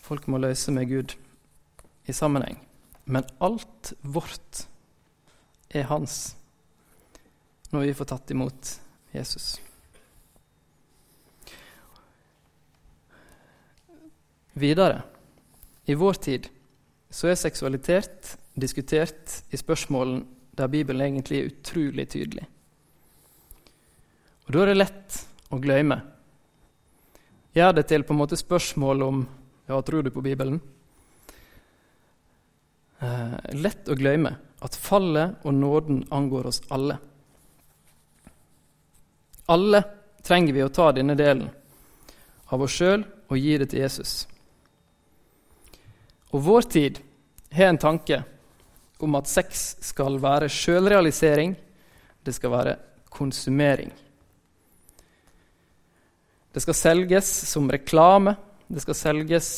folk 0.00 0.26
må 0.32 0.40
løse 0.40 0.72
med 0.72 0.88
Gud 0.88 1.14
i 2.08 2.16
sammenheng. 2.16 2.56
Men 3.04 3.28
alt 3.38 3.92
vårt 4.00 4.64
er 5.68 5.84
hans 5.92 6.34
når 7.70 7.84
vi 7.84 7.94
får 8.00 8.10
tatt 8.16 8.30
imot 8.32 8.80
Jesus. 9.12 9.60
Videre, 14.56 15.02
i 15.84 15.94
vår 15.94 16.14
tid, 16.14 16.48
så 17.10 17.28
er 17.28 17.38
seksualitet 17.38 18.39
diskutert 18.60 19.40
i 19.50 19.58
spørsmålen 19.58 20.22
der 20.56 20.68
Bibelen 20.68 21.02
egentlig 21.02 21.40
er 21.40 21.50
utrolig 21.50 22.08
tydelig. 22.10 22.46
Og 24.46 24.52
Da 24.52 24.62
er 24.62 24.72
det 24.72 24.80
lett 24.80 25.20
å 25.50 25.58
glemme. 25.62 26.00
Gjør 27.54 27.72
det 27.74 27.86
til 27.90 28.02
på 28.02 28.14
en 28.14 28.20
måte 28.20 28.38
spørsmål 28.38 29.02
om 29.02 29.22
ja, 29.68 29.80
tror 29.82 30.02
du 30.02 30.10
på 30.10 30.22
Bibelen? 30.22 30.60
Eh, 33.00 33.36
lett 33.56 33.88
å 33.88 33.94
glemme 33.94 34.34
at 34.60 34.76
fallet 34.76 35.46
og 35.46 35.54
nåden 35.54 36.02
angår 36.10 36.50
oss 36.50 36.62
alle. 36.68 36.98
Alle 39.46 39.82
trenger 40.22 40.52
vi 40.52 40.64
å 40.64 40.72
ta 40.74 40.90
denne 40.92 41.14
delen 41.18 41.48
av 42.50 42.62
oss 42.62 42.74
sjøl 42.76 43.06
og 43.30 43.38
gi 43.38 43.56
det 43.58 43.70
til 43.70 43.84
Jesus. 43.84 44.26
Og 46.30 46.42
vår 46.44 46.68
tid 46.70 47.00
har 47.54 47.70
en 47.70 47.80
tanke 47.80 48.20
om 49.02 49.16
at 49.18 49.28
sex 49.30 49.76
skal 49.84 50.18
være 50.22 50.48
sjølrealisering, 50.52 51.56
det 52.26 52.34
skal 52.36 52.52
være 52.52 52.76
konsumering. 53.10 53.92
Det 56.54 56.62
skal 56.64 56.74
selges 56.74 57.28
som 57.50 57.70
reklame, 57.70 58.34
det 58.70 58.82
skal 58.82 58.94
selges 58.94 59.50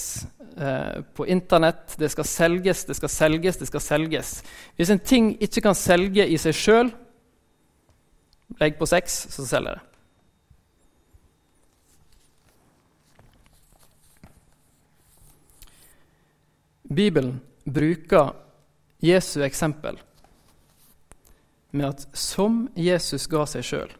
eh, 0.56 1.00
på 1.14 1.26
internett. 1.26 1.96
Det 1.98 2.10
skal 2.12 2.24
selges, 2.28 2.84
det 2.84 2.96
skal 2.96 3.12
selges, 3.12 3.56
det 3.60 3.68
skal 3.68 3.80
selges. 3.80 4.34
Hvis 4.76 4.92
en 4.92 5.00
ting 5.00 5.32
ikke 5.42 5.64
kan 5.68 5.76
selge 5.76 6.26
i 6.28 6.36
seg 6.40 6.56
sjøl, 6.56 6.92
legg 8.60 8.76
på 8.78 8.88
sex, 8.88 9.24
så 9.32 9.46
selger 9.48 9.78
det. 9.78 9.88
Bibelen 16.92 17.38
bruker 17.64 18.34
Jesu 19.02 19.42
eksempel 19.42 19.98
med 21.72 21.88
at 21.88 22.04
som 22.12 22.68
Jesus 22.76 23.26
ga 23.26 23.42
seg 23.48 23.64
sjøl, 23.66 23.92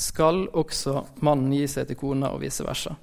skal 0.00 0.46
også 0.56 1.02
mannen 1.24 1.52
gi 1.52 1.66
seg 1.68 1.88
til 1.88 1.98
kona, 2.00 2.30
og 2.32 2.40
vice 2.44 2.64
versa. 2.64 2.94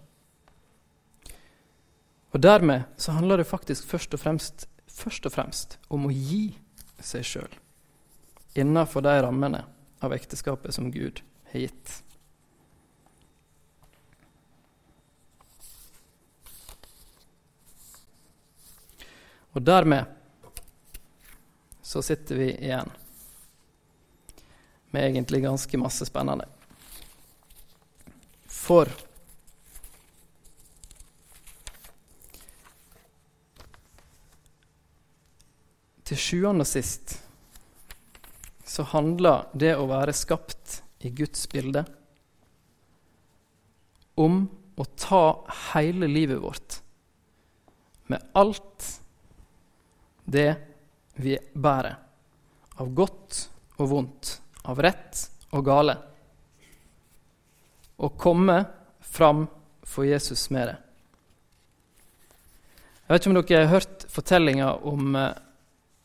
Og 2.34 2.42
Dermed 2.42 2.88
så 2.98 3.18
handler 3.18 3.42
det 3.42 3.50
faktisk 3.50 3.86
først 3.90 4.14
og 4.14 4.22
fremst, 4.22 4.68
først 4.88 5.26
og 5.26 5.34
fremst 5.34 5.78
om 5.94 6.08
å 6.08 6.14
gi 6.14 6.52
seg 7.04 7.26
sjøl 7.26 7.60
innenfor 8.58 9.04
de 9.06 9.14
rammene 9.22 9.62
av 10.02 10.14
ekteskapet 10.16 10.74
som 10.74 10.90
Gud 10.94 11.22
har 11.52 11.68
gitt. 11.68 12.00
Og 19.58 19.64
dermed 19.66 20.06
så 21.82 22.04
sitter 22.06 22.38
vi 22.38 22.52
igjen 22.52 22.92
med 24.94 25.08
egentlig 25.08 25.40
ganske 25.42 25.80
masse 25.82 26.06
spennende. 26.06 26.46
For 28.46 28.92
til 36.06 36.22
sjuende 36.22 36.68
og 36.68 36.70
sist 36.70 37.18
så 38.68 38.86
handler 38.94 39.50
det 39.58 39.74
å 39.74 39.90
være 39.90 40.14
skapt 40.14 40.78
i 41.02 41.10
Guds 41.18 41.50
bilde 41.50 41.82
om 44.22 44.44
å 44.78 44.88
ta 45.02 45.26
hele 45.72 46.14
livet 46.14 46.46
vårt 46.46 46.80
med 48.14 48.22
alt 48.38 48.92
det 50.28 50.50
vi 51.18 51.38
bærer, 51.54 51.96
av 52.78 52.90
godt 52.94 53.40
og 53.80 53.90
vondt, 53.90 54.34
av 54.68 54.82
rett 54.84 55.24
og 55.56 55.64
gale, 55.66 55.96
og 57.98 58.20
komme 58.20 58.60
fram 59.02 59.48
for 59.88 60.06
Jesus 60.06 60.50
med 60.54 60.68
det. 60.70 60.78
Jeg 63.08 63.14
vet 63.14 63.24
ikke 63.24 63.32
om 63.32 63.40
dere 63.40 63.64
har 63.64 63.72
hørt 63.72 64.06
fortellinga 64.12 64.72
om 64.92 65.16
eh, 65.16 65.36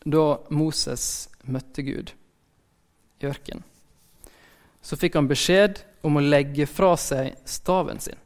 da 0.07 0.27
Moses 0.55 1.29
møtte 1.43 1.83
Gud 1.83 2.15
i 3.19 3.27
ørkenen. 3.27 3.67
Så 4.83 4.99
fikk 4.99 5.19
han 5.19 5.31
beskjed 5.31 5.83
om 6.07 6.19
å 6.19 6.23
legge 6.23 6.67
fra 6.71 6.95
seg 6.99 7.35
staven 7.47 8.01
sin. 8.03 8.19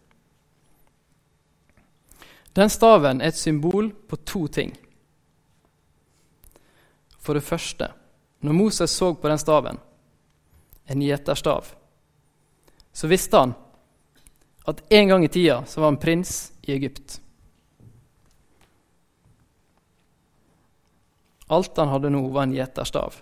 Den 2.57 2.73
staven 2.73 3.21
er 3.21 3.33
et 3.33 3.41
symbol 3.41 3.91
på 4.09 4.17
to 4.25 4.47
ting. 4.49 4.73
For 7.27 7.35
det 7.35 7.43
første, 7.43 7.89
når 8.47 8.55
Moses 8.55 8.93
så 8.95 9.11
på 9.19 9.29
den 9.29 9.39
staven, 9.43 9.81
en 10.87 11.03
gjeterstav, 11.03 11.73
så 12.95 13.09
visste 13.11 13.41
han 13.41 13.55
at 14.67 14.83
en 14.95 15.09
gang 15.11 15.25
i 15.25 15.31
tida 15.31 15.65
så 15.67 15.81
var 15.81 15.91
han 15.91 15.99
prins 15.99 16.53
i 16.63 16.73
Egypt. 16.77 17.17
Alt 21.51 21.77
han 21.79 21.91
hadde 21.91 22.13
nå, 22.15 22.23
var 22.35 22.47
en 22.47 22.55
gjeterstav. 22.55 23.19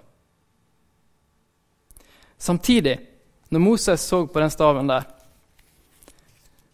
Samtidig, 2.36 2.98
når 3.48 3.60
Moses 3.60 4.04
så 4.04 4.26
på 4.26 4.40
den 4.40 4.52
staven 4.52 4.88
der, 4.88 5.08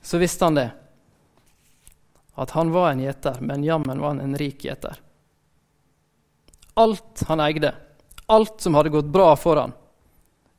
så 0.03 0.18
visste 0.18 0.47
han 0.47 0.59
det. 0.59 0.70
At 2.35 2.55
han 2.59 2.74
var 2.74 2.91
en 2.91 3.03
gjeter, 3.07 3.39
men 3.41 3.66
jammen 3.66 4.03
var 4.03 4.14
han 4.16 4.24
en 4.24 4.39
rik 4.39 4.66
gjeter. 4.66 4.99
Alt 6.74 7.22
han 7.28 7.40
eide, 7.40 7.74
alt 8.26 8.60
som 8.60 8.74
hadde 8.74 8.92
gått 8.94 9.10
bra 9.10 9.32
for 9.36 9.56
han, 9.56 9.72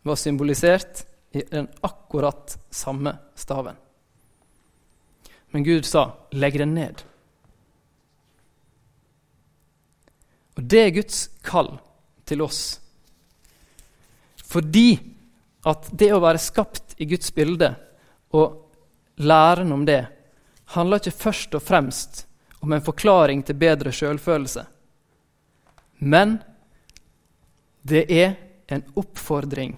var 0.04 0.16
symbolisert 0.16 1.06
i 1.32 1.44
den 1.50 1.68
akkurat 1.82 2.58
samme 2.70 3.18
staven. 3.36 3.76
Men 5.52 5.64
Gud 5.64 5.86
sa, 5.86 6.14
'Legg 6.32 6.58
den 6.58 6.76
ned'. 6.78 7.04
Og 10.58 10.64
Det 10.64 10.80
er 10.80 10.90
Guds 10.90 11.30
kall 11.42 11.80
til 12.26 12.42
oss. 12.42 12.80
Fordi 14.36 15.00
at 15.66 15.90
det 15.92 16.12
å 16.14 16.20
være 16.20 16.42
skapt 16.42 16.96
i 16.98 17.06
Guds 17.06 17.32
bilde 17.36 17.76
og 18.36 18.58
læren 19.16 19.72
om 19.72 19.86
det, 19.86 20.08
handler 20.76 21.02
ikke 21.02 21.12
først 21.24 21.56
og 21.56 21.64
fremst 21.64 22.26
om 22.60 22.74
en 22.74 22.84
forklaring 22.84 23.44
til 23.44 23.60
bedre 23.60 23.92
sjølfølelse. 23.92 24.66
Men 26.02 26.40
det 27.88 28.06
er 28.10 28.36
en 28.72 28.84
oppfordring 28.98 29.76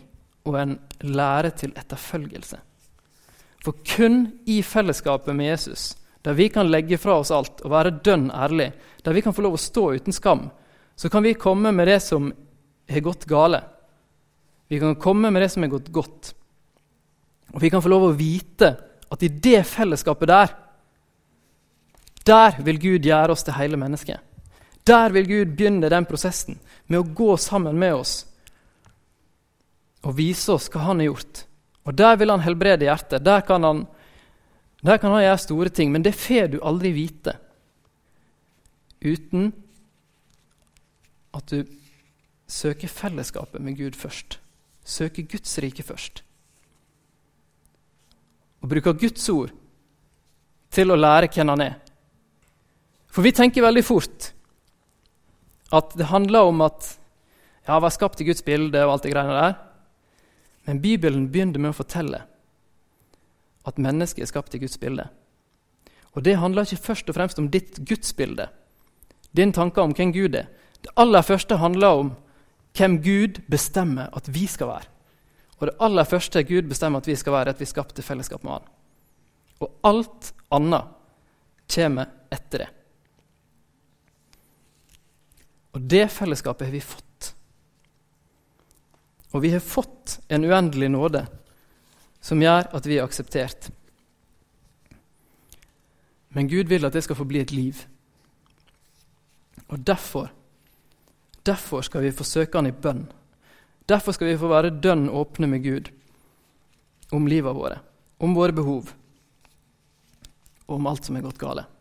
og 0.47 0.55
en 0.59 0.77
lære 1.03 1.51
til 1.59 1.73
etterfølgelse. 1.75 2.59
For 3.63 3.79
kun 3.87 4.25
i 4.47 4.61
fellesskapet 4.63 5.35
med 5.35 5.53
Jesus, 5.53 5.93
der 6.23 6.35
vi 6.35 6.49
kan 6.51 6.71
legge 6.71 6.99
fra 6.99 7.17
oss 7.19 7.31
alt 7.31 7.63
og 7.63 7.71
være 7.71 7.97
dønn 8.03 8.29
ærlig, 8.31 8.71
der 9.03 9.15
vi 9.15 9.23
kan 9.23 9.35
få 9.35 9.43
lov 9.43 9.57
å 9.57 9.61
stå 9.61 9.85
uten 9.95 10.15
skam, 10.15 10.49
så 10.95 11.09
kan 11.09 11.23
vi 11.23 11.35
komme 11.39 11.71
med 11.75 11.87
det 11.87 11.99
som 12.03 12.29
har 12.89 13.03
gått 13.03 13.25
gale. 13.27 13.63
Vi 14.67 14.79
kan 14.79 14.95
komme 14.99 15.31
med 15.31 15.43
det 15.43 15.51
som 15.51 15.63
har 15.63 15.71
gått 15.73 15.91
godt. 15.95 16.33
Og 17.53 17.61
vi 17.61 17.71
kan 17.71 17.81
få 17.83 17.91
lov 17.91 18.07
å 18.07 18.17
vite 18.17 18.73
at 19.11 19.23
i 19.23 19.31
det 19.31 19.61
fellesskapet 19.67 20.31
der, 20.31 20.53
der 22.23 22.61
vil 22.63 22.79
Gud 22.79 23.07
gjøre 23.07 23.35
oss 23.35 23.43
til 23.43 23.55
hele 23.57 23.79
mennesket. 23.79 24.19
Der 24.83 25.13
vil 25.15 25.27
Gud 25.27 25.55
begynne 25.55 25.89
den 25.89 26.05
prosessen 26.05 26.59
med 26.91 26.99
å 26.99 27.07
gå 27.15 27.35
sammen 27.39 27.77
med 27.79 27.95
oss 27.95 28.15
og 30.03 30.17
vise 30.17 30.51
oss 30.51 30.67
hva 30.71 30.89
han 30.89 30.99
har 30.99 31.13
gjort. 31.13 31.45
Og 31.87 31.95
Der 31.95 32.17
vil 32.19 32.31
han 32.31 32.43
helbrede 32.43 32.87
hjertet. 32.87 33.23
Der 33.23 33.41
kan 33.47 33.63
han, 33.63 33.85
der 34.83 34.99
kan 34.99 35.15
han 35.15 35.23
gjøre 35.23 35.39
store 35.39 35.69
ting. 35.69 35.91
Men 35.91 36.03
det 36.03 36.15
får 36.15 36.51
du 36.51 36.59
aldri 36.59 36.91
vite 36.95 37.37
uten 39.03 39.51
at 41.35 41.49
du 41.51 41.63
søker 42.47 42.87
fellesskapet 42.87 43.61
med 43.61 43.77
Gud 43.79 43.95
først. 43.95 44.39
Søker 44.83 45.23
Guds 45.23 45.57
rike 45.63 45.83
først. 45.83 46.23
Og 48.63 48.69
bruker 48.69 48.99
Guds 48.99 49.27
ord 49.31 49.51
til 50.71 50.91
å 50.91 50.99
lære 50.99 51.31
hvem 51.31 51.51
han 51.51 51.65
er. 51.67 51.75
For 53.11 53.23
vi 53.23 53.31
tenker 53.35 53.63
veldig 53.65 53.83
fort 53.85 54.32
at 55.73 55.95
det 55.97 56.09
handler 56.11 56.49
om 56.49 56.61
at 56.65 56.85
ja, 57.67 57.79
var 57.79 57.93
skapt 57.93 58.21
i 58.21 58.27
Guds 58.27 58.43
bilde 58.45 58.83
og 58.85 58.95
alt 58.95 59.07
det 59.07 59.13
greiene 59.13 59.39
der. 59.39 59.55
Men 60.67 60.81
Bibelen 60.83 61.27
begynner 61.31 61.59
med 61.59 61.73
å 61.73 61.77
fortelle 61.77 62.23
at 63.67 63.79
mennesket 63.79 64.25
er 64.25 64.31
skapt 64.31 64.55
i 64.55 64.61
Guds 64.61 64.77
bilde. 64.79 65.07
Og 66.13 66.25
det 66.25 66.37
handler 66.37 66.67
ikke 66.67 66.89
først 66.91 67.09
og 67.09 67.17
fremst 67.17 67.39
om 67.41 67.49
ditt 67.51 67.79
gudsbilde, 67.87 68.49
din 69.33 69.53
tanke 69.55 69.81
om 69.81 69.95
hvem 69.97 70.13
Gud 70.13 70.35
er. 70.37 70.51
Det 70.83 70.93
aller 70.99 71.25
første 71.25 71.57
handler 71.57 72.03
om 72.03 72.11
hvem 72.77 72.99
Gud 73.01 73.39
bestemmer 73.49 74.11
at 74.13 74.27
vi 74.29 74.45
skal 74.51 74.69
være. 74.69 74.89
Og 75.59 75.69
det 75.69 75.77
aller 75.79 76.07
første 76.07 76.43
Gud 76.43 76.67
bestemmer 76.69 76.99
at 77.01 77.07
vi 77.07 77.15
skal 77.15 77.33
være, 77.33 77.53
er 77.53 77.55
at 77.55 77.61
vi 77.61 77.69
skapte 77.69 78.03
fellesskap 78.03 78.43
med 78.43 78.57
Han. 78.57 78.71
Og 79.63 79.69
alt 79.87 80.33
annet 80.51 80.91
kommer 81.71 82.09
etter 82.33 82.65
det. 82.65 82.71
Og 85.73 85.81
det 85.81 86.05
fellesskapet 86.13 86.67
har 86.67 86.73
vi 86.75 86.81
fått. 86.81 87.33
Og 89.33 89.41
vi 89.41 89.53
har 89.53 89.63
fått 89.65 90.19
en 90.29 90.45
uendelig 90.45 90.91
nåde 90.93 91.25
som 92.23 92.41
gjør 92.41 92.69
at 92.77 92.85
vi 92.85 92.99
er 92.99 93.07
akseptert. 93.07 93.71
Men 96.33 96.49
Gud 96.49 96.69
vil 96.69 96.85
at 96.85 96.93
det 96.93 97.03
skal 97.05 97.17
få 97.17 97.25
bli 97.29 97.41
et 97.41 97.53
liv. 97.53 97.81
Og 99.67 99.81
derfor, 99.81 100.29
derfor 101.45 101.81
skal 101.81 102.05
vi 102.05 102.13
få 102.13 102.23
søke 102.23 102.57
Han 102.57 102.69
i 102.69 102.71
bønn. 102.71 103.07
Derfor 103.89 104.13
skal 104.13 104.29
vi 104.29 104.37
få 104.37 104.47
være 104.47 104.77
dønn 104.79 105.09
åpne 105.09 105.49
med 105.49 105.63
Gud 105.63 105.89
om 107.11 107.27
livet 107.27 107.55
våre, 107.55 107.81
om 108.19 108.33
våre 108.33 108.53
behov 108.55 108.93
og 110.67 110.75
om 110.77 110.87
alt 110.87 111.05
som 111.05 111.17
er 111.17 111.25
gått 111.25 111.41
galt. 111.41 111.72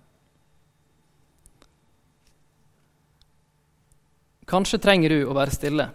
Kanskje 4.48 4.80
trenger 4.82 5.12
du 5.14 5.18
å 5.26 5.36
være 5.36 5.54
stille 5.54 5.86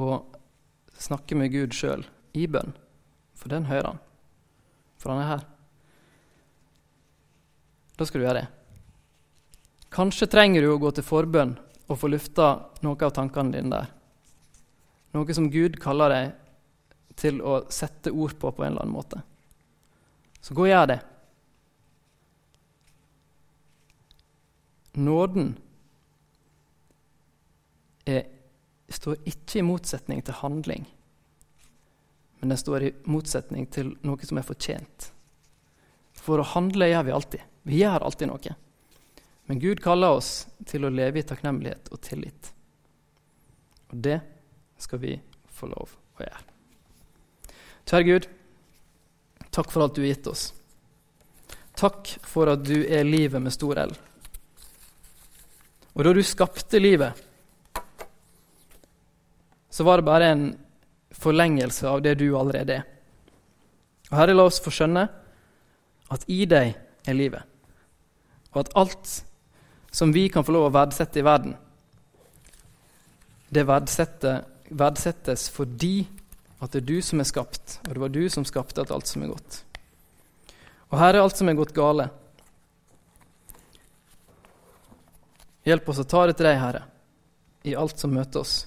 og 0.00 0.36
snakke 1.00 1.36
med 1.38 1.52
Gud 1.52 1.74
sjøl 1.74 2.02
i 2.36 2.46
bønn, 2.50 2.72
for 3.34 3.52
den 3.52 3.68
hører 3.70 3.92
han. 3.92 4.00
For 5.00 5.12
han 5.12 5.22
er 5.22 5.30
her. 5.30 5.46
da 7.96 8.06
skal 8.06 8.20
du 8.20 8.24
gjøre 8.26 8.40
det. 8.40 8.48
Kanskje 9.92 10.28
trenger 10.30 10.62
du 10.64 10.70
å 10.72 10.80
gå 10.80 10.90
til 10.96 11.04
forbønn 11.04 11.56
og 11.90 11.98
få 11.98 12.08
lufta 12.08 12.46
noe 12.84 13.04
av 13.04 13.12
tankene 13.12 13.52
dine 13.52 13.72
der. 13.74 13.88
Noe 15.12 15.34
som 15.34 15.50
Gud 15.50 15.76
kaller 15.82 16.14
deg 16.14 17.16
til 17.18 17.40
å 17.42 17.64
sette 17.68 18.12
ord 18.12 18.36
på 18.38 18.52
på 18.54 18.64
en 18.64 18.72
eller 18.72 18.86
annen 18.86 18.94
måte. 18.94 19.20
Så 20.40 20.54
gå 20.54 20.64
og 20.64 20.70
gjør 20.70 20.86
det. 20.94 21.00
Nåden 24.96 25.52
er, 28.08 28.24
står 28.88 29.20
ikke 29.28 29.60
i 29.60 29.66
motsetning 29.66 30.22
til 30.24 30.38
handling, 30.40 30.86
men 32.40 32.52
den 32.54 32.58
står 32.58 32.86
i 32.86 32.92
motsetning 33.04 33.66
til 33.72 33.92
noe 34.06 34.24
som 34.24 34.40
er 34.40 34.46
fortjent. 34.46 35.10
For 36.16 36.40
å 36.40 36.50
handle 36.54 36.88
gjør 36.88 37.04
vi 37.06 37.12
alltid. 37.16 37.42
Vi 37.68 37.80
gjør 37.82 38.06
alltid 38.06 38.30
noe. 38.30 38.54
Men 39.50 39.60
Gud 39.60 39.82
kaller 39.84 40.16
oss 40.16 40.46
til 40.68 40.86
å 40.86 40.92
leve 40.92 41.20
i 41.20 41.26
takknemlighet 41.26 41.90
og 41.92 42.00
tillit. 42.04 42.52
Og 43.90 43.98
det 44.04 44.20
skal 44.80 45.02
vi 45.02 45.16
få 45.52 45.68
lov 45.68 45.92
å 46.16 46.24
gjøre. 46.24 46.46
Kjære 47.90 48.06
Gud, 48.06 48.28
takk 49.50 49.72
for 49.72 49.84
alt 49.84 49.96
du 49.98 50.04
har 50.04 50.12
gitt 50.12 50.30
oss. 50.30 50.44
Takk 51.76 52.12
for 52.28 52.52
at 52.52 52.62
du 52.64 52.78
er 52.84 53.08
livet 53.08 53.42
med 53.42 53.52
stor 53.52 53.80
L. 53.82 53.92
Og 55.96 56.06
da 56.06 56.12
du 56.14 56.22
skapte 56.24 56.78
livet, 56.80 57.18
så 59.80 59.84
var 59.84 59.96
det 59.96 60.04
bare 60.04 60.26
en 60.28 60.58
forlengelse 61.16 61.88
av 61.88 62.02
det 62.04 62.18
du 62.20 62.26
allerede 62.36 62.74
er. 62.74 62.82
Og 64.10 64.18
Herre, 64.18 64.34
la 64.36 64.44
oss 64.44 64.58
få 64.60 64.68
skjønne 64.76 65.06
at 66.12 66.26
i 66.28 66.42
deg 66.44 66.74
er 67.08 67.16
livet, 67.16 67.40
og 68.52 68.58
at 68.60 68.74
alt 68.76 69.14
som 69.88 70.12
vi 70.12 70.26
kan 70.28 70.44
få 70.44 70.52
lov 70.52 70.66
å 70.68 70.74
verdsette 70.74 71.22
i 71.22 71.24
verden, 71.24 71.56
det 73.48 73.64
verdsettes 73.64 75.48
fordi 75.48 76.04
at 76.60 76.76
det 76.76 76.82
er 76.82 76.88
du 76.92 77.00
som 77.00 77.24
er 77.24 77.32
skapt, 77.32 77.78
og 77.88 77.94
det 77.94 78.04
var 78.04 78.12
du 78.12 78.22
som 78.28 78.44
skapte 78.44 78.84
alt 78.84 79.08
som 79.08 79.24
er 79.24 79.32
godt. 79.32 79.62
Og 80.92 81.00
her 81.00 81.14
er 81.14 81.24
alt 81.24 81.40
som 81.40 81.48
er 81.48 81.56
gått 81.56 81.72
gale. 81.72 82.10
Hjelp 85.64 85.88
oss 85.88 86.04
å 86.04 86.10
ta 86.12 86.28
det 86.28 86.36
til 86.36 86.52
deg, 86.52 86.60
Herre, 86.60 86.84
i 87.64 87.72
alt 87.80 87.96
som 87.96 88.12
møter 88.12 88.44
oss, 88.44 88.66